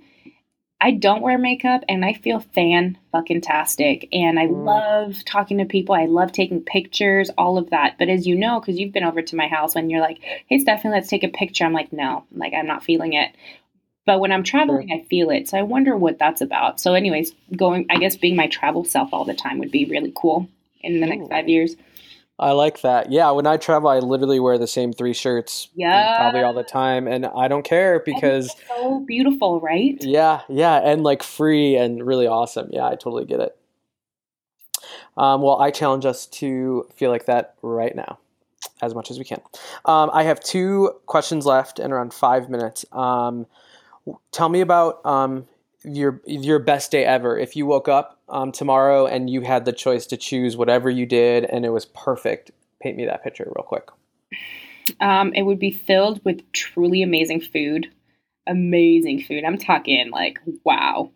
I 0.81 0.91
don't 0.91 1.21
wear 1.21 1.37
makeup 1.37 1.83
and 1.89 2.05
I 2.05 2.13
feel 2.13 2.39
fan 2.39 2.97
fucking 3.11 3.41
tastic. 3.41 4.07
And 4.13 4.39
I 4.39 4.47
mm. 4.47 4.65
love 4.65 5.25
talking 5.25 5.57
to 5.57 5.65
people. 5.65 5.93
I 5.93 6.05
love 6.05 6.31
taking 6.31 6.61
pictures, 6.61 7.29
all 7.37 7.57
of 7.57 7.71
that. 7.71 7.97
But 7.99 8.07
as 8.07 8.25
you 8.25 8.35
know, 8.35 8.59
because 8.59 8.79
you've 8.79 8.93
been 8.93 9.03
over 9.03 9.21
to 9.21 9.35
my 9.35 9.47
house 9.47 9.75
and 9.75 9.91
you're 9.91 9.99
like, 9.99 10.19
hey, 10.47 10.59
Stephanie, 10.59 10.93
let's 10.93 11.09
take 11.09 11.23
a 11.23 11.29
picture. 11.29 11.65
I'm 11.65 11.73
like, 11.73 11.91
no, 11.91 12.23
like, 12.33 12.53
I'm 12.53 12.67
not 12.67 12.83
feeling 12.83 13.13
it. 13.13 13.35
But 14.05 14.21
when 14.21 14.31
I'm 14.31 14.43
traveling. 14.43 14.91
I 14.91 15.05
feel 15.07 15.29
it. 15.29 15.49
So 15.49 15.57
I 15.57 15.63
wonder 15.63 15.95
what 15.95 16.17
that's 16.17 16.41
about. 16.41 16.79
So, 16.79 16.93
anyways, 16.93 17.33
going, 17.55 17.85
I 17.89 17.97
guess 17.97 18.15
being 18.15 18.35
my 18.35 18.47
travel 18.47 18.83
self 18.83 19.09
all 19.13 19.25
the 19.25 19.35
time 19.35 19.59
would 19.59 19.71
be 19.71 19.85
really 19.85 20.11
cool 20.15 20.49
in 20.81 20.99
the 20.99 21.05
next 21.05 21.29
five 21.29 21.47
years. 21.49 21.75
I 22.39 22.51
like 22.51 22.81
that. 22.81 23.11
Yeah, 23.11 23.31
when 23.31 23.45
I 23.45 23.57
travel, 23.57 23.89
I 23.89 23.99
literally 23.99 24.39
wear 24.39 24.57
the 24.57 24.67
same 24.67 24.93
three 24.93 25.13
shirts. 25.13 25.69
Yeah, 25.75 26.15
probably 26.15 26.41
all 26.41 26.53
the 26.53 26.63
time, 26.63 27.07
and 27.07 27.25
I 27.25 27.47
don't 27.47 27.63
care 27.63 27.99
because 27.99 28.55
so 28.67 29.01
beautiful, 29.05 29.59
right? 29.59 29.97
Yeah, 29.99 30.41
yeah, 30.47 30.77
and 30.77 31.03
like 31.03 31.21
free 31.21 31.75
and 31.75 32.05
really 32.05 32.27
awesome. 32.27 32.69
Yeah, 32.71 32.85
I 32.85 32.91
totally 32.91 33.25
get 33.25 33.41
it. 33.41 33.57
Um, 35.17 35.41
well, 35.41 35.59
I 35.59 35.69
challenge 35.69 36.05
us 36.05 36.25
to 36.27 36.87
feel 36.95 37.11
like 37.11 37.25
that 37.25 37.55
right 37.61 37.95
now, 37.95 38.19
as 38.81 38.95
much 38.95 39.11
as 39.11 39.19
we 39.19 39.25
can. 39.25 39.41
Um, 39.83 40.09
I 40.13 40.23
have 40.23 40.39
two 40.39 40.93
questions 41.07 41.45
left 41.45 41.77
in 41.79 41.91
around 41.91 42.13
five 42.13 42.49
minutes. 42.49 42.85
Um, 42.93 43.45
tell 44.31 44.47
me 44.47 44.61
about 44.61 45.05
um, 45.05 45.45
your 45.83 46.21
your 46.25 46.59
best 46.59 46.91
day 46.91 47.05
ever. 47.05 47.37
If 47.37 47.55
you 47.55 47.65
woke 47.65 47.87
up 47.87 48.19
um, 48.29 48.51
tomorrow 48.51 49.05
and 49.05 49.29
you 49.29 49.41
had 49.41 49.65
the 49.65 49.71
choice 49.71 50.05
to 50.07 50.17
choose 50.17 50.57
whatever 50.57 50.89
you 50.89 51.05
did 51.05 51.45
and 51.45 51.65
it 51.65 51.69
was 51.69 51.85
perfect, 51.85 52.51
paint 52.81 52.97
me 52.97 53.05
that 53.05 53.23
picture 53.23 53.45
real 53.55 53.63
quick. 53.63 53.89
Um, 54.99 55.33
it 55.33 55.43
would 55.43 55.59
be 55.59 55.71
filled 55.71 56.23
with 56.25 56.51
truly 56.51 57.03
amazing 57.03 57.41
food. 57.41 57.91
Amazing 58.47 59.23
food. 59.23 59.43
I'm 59.45 59.57
talking 59.57 60.09
like 60.11 60.39
wow. 60.63 61.11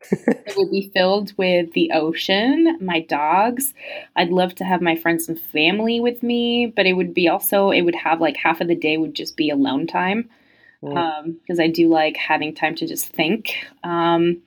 it 0.12 0.54
would 0.56 0.70
be 0.70 0.92
filled 0.94 1.36
with 1.36 1.72
the 1.72 1.90
ocean, 1.92 2.78
my 2.80 3.00
dogs. 3.00 3.74
I'd 4.14 4.30
love 4.30 4.54
to 4.56 4.64
have 4.64 4.80
my 4.80 4.94
friends 4.94 5.28
and 5.28 5.38
family 5.38 5.98
with 6.00 6.22
me, 6.22 6.72
but 6.74 6.86
it 6.86 6.92
would 6.92 7.12
be 7.12 7.28
also 7.28 7.70
it 7.70 7.82
would 7.82 7.96
have 7.96 8.20
like 8.20 8.36
half 8.36 8.60
of 8.60 8.68
the 8.68 8.76
day 8.76 8.96
would 8.96 9.14
just 9.14 9.36
be 9.36 9.50
alone 9.50 9.86
time 9.86 10.30
because 10.80 11.58
um, 11.58 11.60
I 11.60 11.68
do 11.68 11.88
like 11.88 12.16
having 12.16 12.54
time 12.54 12.74
to 12.76 12.86
just 12.86 13.08
think. 13.08 13.56
Um, 13.82 14.42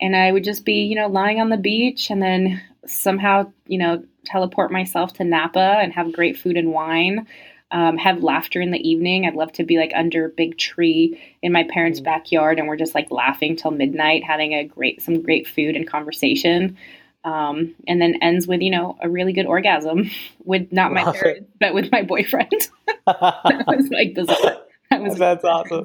and 0.00 0.14
I 0.14 0.30
would 0.30 0.44
just 0.44 0.64
be, 0.64 0.84
you 0.84 0.94
know, 0.94 1.08
lying 1.08 1.40
on 1.40 1.50
the 1.50 1.56
beach 1.56 2.10
and 2.10 2.22
then 2.22 2.62
somehow, 2.86 3.52
you 3.66 3.78
know, 3.78 4.04
teleport 4.24 4.70
myself 4.70 5.14
to 5.14 5.24
Napa 5.24 5.78
and 5.80 5.92
have 5.92 6.12
great 6.12 6.38
food 6.38 6.56
and 6.56 6.72
wine. 6.72 7.26
Um, 7.70 7.98
have 7.98 8.22
laughter 8.22 8.62
in 8.62 8.70
the 8.70 8.88
evening. 8.88 9.26
I'd 9.26 9.34
love 9.34 9.52
to 9.52 9.64
be 9.64 9.76
like 9.76 9.92
under 9.94 10.24
a 10.24 10.30
big 10.30 10.56
tree 10.56 11.20
in 11.42 11.52
my 11.52 11.64
parents' 11.64 12.00
mm. 12.00 12.04
backyard, 12.04 12.58
and 12.58 12.66
we're 12.66 12.78
just 12.78 12.94
like 12.94 13.10
laughing 13.10 13.56
till 13.56 13.72
midnight, 13.72 14.24
having 14.24 14.54
a 14.54 14.64
great 14.64 15.02
some 15.02 15.20
great 15.20 15.46
food 15.46 15.76
and 15.76 15.86
conversation. 15.86 16.78
Um, 17.24 17.74
and 17.86 18.00
then 18.00 18.22
ends 18.22 18.46
with 18.46 18.62
you 18.62 18.70
know 18.70 18.96
a 19.02 19.10
really 19.10 19.34
good 19.34 19.44
orgasm 19.44 20.10
with 20.44 20.72
not 20.72 20.92
my 20.94 21.12
parents, 21.12 21.46
but 21.60 21.74
with 21.74 21.92
my 21.92 22.00
boyfriend. 22.00 22.50
that 23.06 23.64
was 23.66 23.90
like 23.90 24.14
bizarre. 24.14 24.62
That 24.98 25.10
was 25.10 25.18
That's 25.18 25.44
awesome. 25.44 25.84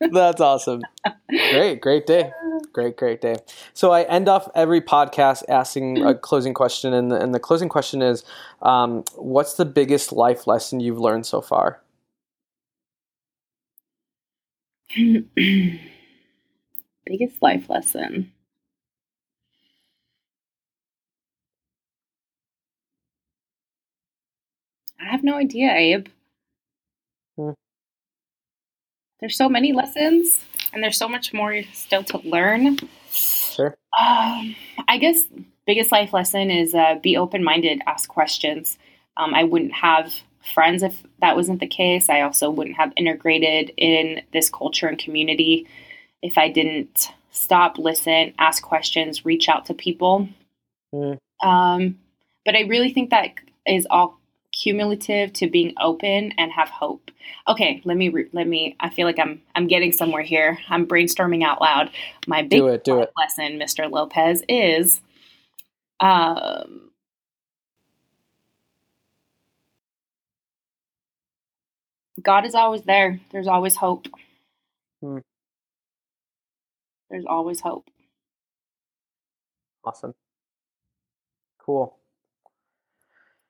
That's 0.00 0.40
awesome. 0.40 0.82
Great, 1.50 1.80
great 1.80 2.06
day. 2.06 2.32
Great, 2.72 2.96
great 2.96 3.20
day. 3.20 3.36
So 3.72 3.92
I 3.92 4.02
end 4.02 4.28
off 4.28 4.48
every 4.54 4.80
podcast 4.80 5.44
asking 5.48 6.02
a 6.04 6.14
closing 6.18 6.54
question, 6.54 6.92
and 6.92 7.10
the, 7.10 7.20
and 7.20 7.34
the 7.34 7.40
closing 7.40 7.68
question 7.68 8.02
is, 8.02 8.24
um, 8.62 9.04
what's 9.16 9.54
the 9.54 9.64
biggest 9.64 10.12
life 10.12 10.46
lesson 10.46 10.80
you've 10.80 10.98
learned 10.98 11.26
so 11.26 11.40
far? 11.40 11.80
biggest 17.06 17.40
life 17.42 17.68
lesson. 17.68 18.32
I 25.00 25.04
have 25.10 25.22
no 25.22 25.36
idea, 25.36 25.72
Abe. 25.72 26.08
Hmm 27.36 27.52
there's 29.24 29.38
so 29.38 29.48
many 29.48 29.72
lessons 29.72 30.38
and 30.74 30.84
there's 30.84 30.98
so 30.98 31.08
much 31.08 31.32
more 31.32 31.62
still 31.72 32.04
to 32.04 32.18
learn. 32.28 32.76
Sure. 33.10 33.74
Um, 33.98 34.54
I 34.86 34.98
guess 35.00 35.22
biggest 35.66 35.90
life 35.90 36.12
lesson 36.12 36.50
is 36.50 36.74
uh, 36.74 36.96
be 37.02 37.16
open 37.16 37.42
minded, 37.42 37.80
ask 37.86 38.06
questions. 38.06 38.76
Um, 39.16 39.32
I 39.32 39.44
wouldn't 39.44 39.72
have 39.72 40.12
friends 40.52 40.82
if 40.82 41.02
that 41.22 41.36
wasn't 41.36 41.60
the 41.60 41.66
case. 41.66 42.10
I 42.10 42.20
also 42.20 42.50
wouldn't 42.50 42.76
have 42.76 42.92
integrated 42.96 43.72
in 43.78 44.20
this 44.34 44.50
culture 44.50 44.88
and 44.88 44.98
community 44.98 45.66
if 46.20 46.36
I 46.36 46.50
didn't 46.50 47.10
stop, 47.30 47.78
listen, 47.78 48.34
ask 48.38 48.62
questions, 48.62 49.24
reach 49.24 49.48
out 49.48 49.64
to 49.66 49.74
people. 49.74 50.28
Mm. 50.94 51.16
Um, 51.42 51.98
but 52.44 52.56
I 52.56 52.64
really 52.64 52.92
think 52.92 53.08
that 53.08 53.30
is 53.66 53.86
all 53.88 54.20
cumulative 54.54 55.32
to 55.34 55.48
being 55.48 55.74
open 55.80 56.32
and 56.38 56.52
have 56.52 56.68
hope. 56.70 57.10
Okay, 57.48 57.82
let 57.84 57.96
me 57.96 58.08
re- 58.08 58.28
let 58.32 58.46
me. 58.46 58.76
I 58.80 58.88
feel 58.90 59.06
like 59.06 59.18
I'm 59.18 59.42
I'm 59.54 59.66
getting 59.66 59.92
somewhere 59.92 60.22
here. 60.22 60.58
I'm 60.68 60.86
brainstorming 60.86 61.44
out 61.44 61.60
loud. 61.60 61.90
My 62.26 62.42
big 62.42 62.60
do 62.60 62.68
it, 62.68 62.84
do 62.84 63.00
it. 63.00 63.12
lesson, 63.18 63.58
Mr. 63.58 63.90
Lopez, 63.90 64.42
is 64.48 65.00
um, 66.00 66.90
God 72.22 72.46
is 72.46 72.54
always 72.54 72.82
there. 72.82 73.20
There's 73.32 73.48
always 73.48 73.76
hope. 73.76 74.06
Hmm. 75.02 75.18
There's 77.10 77.26
always 77.26 77.60
hope. 77.60 77.88
Awesome. 79.84 80.14
Cool. 81.58 81.96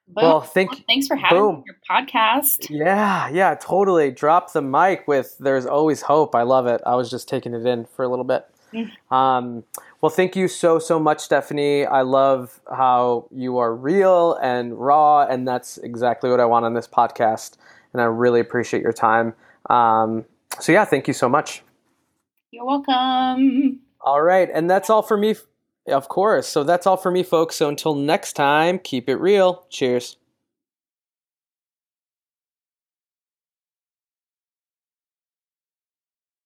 Boom. 0.06 0.22
Well, 0.22 0.40
thank 0.42 0.70
well, 0.70 0.80
thanks 0.86 1.06
for 1.06 1.16
having 1.16 1.38
boom. 1.38 1.64
your 1.66 1.76
podcast. 1.90 2.68
Yeah, 2.68 3.28
yeah, 3.30 3.54
totally. 3.54 4.10
Drop 4.10 4.52
the 4.52 4.60
mic 4.60 5.08
with 5.08 5.36
"There's 5.38 5.64
always 5.64 6.02
hope." 6.02 6.34
I 6.34 6.42
love 6.42 6.66
it. 6.66 6.82
I 6.84 6.94
was 6.94 7.10
just 7.10 7.26
taking 7.26 7.54
it 7.54 7.64
in 7.64 7.86
for 7.86 8.04
a 8.04 8.08
little 8.08 8.24
bit. 8.24 8.46
Mm. 8.74 8.90
Um, 9.10 9.64
well, 10.02 10.10
thank 10.10 10.36
you 10.36 10.46
so 10.46 10.78
so 10.78 10.98
much, 10.98 11.20
Stephanie. 11.20 11.86
I 11.86 12.02
love 12.02 12.60
how 12.70 13.28
you 13.30 13.56
are 13.56 13.74
real 13.74 14.34
and 14.42 14.78
raw, 14.78 15.22
and 15.22 15.48
that's 15.48 15.78
exactly 15.78 16.28
what 16.28 16.40
I 16.40 16.44
want 16.44 16.66
on 16.66 16.74
this 16.74 16.86
podcast. 16.86 17.56
And 17.94 18.02
I 18.02 18.04
really 18.04 18.40
appreciate 18.40 18.82
your 18.82 18.92
time. 18.92 19.32
Um, 19.70 20.26
so 20.60 20.72
yeah, 20.72 20.84
thank 20.84 21.08
you 21.08 21.14
so 21.14 21.30
much. 21.30 21.62
You're 22.50 22.66
welcome. 22.66 23.80
All 24.02 24.20
right, 24.20 24.50
and 24.52 24.68
that's 24.68 24.90
all 24.90 25.02
for 25.02 25.16
me 25.16 25.34
of 25.88 26.08
course. 26.08 26.46
So 26.46 26.64
that's 26.64 26.86
all 26.86 26.96
for 26.96 27.10
me, 27.10 27.22
folks. 27.22 27.56
So 27.56 27.68
until 27.68 27.94
next 27.94 28.34
time, 28.34 28.78
keep 28.78 29.08
it 29.08 29.16
real. 29.16 29.66
Cheers. 29.70 30.16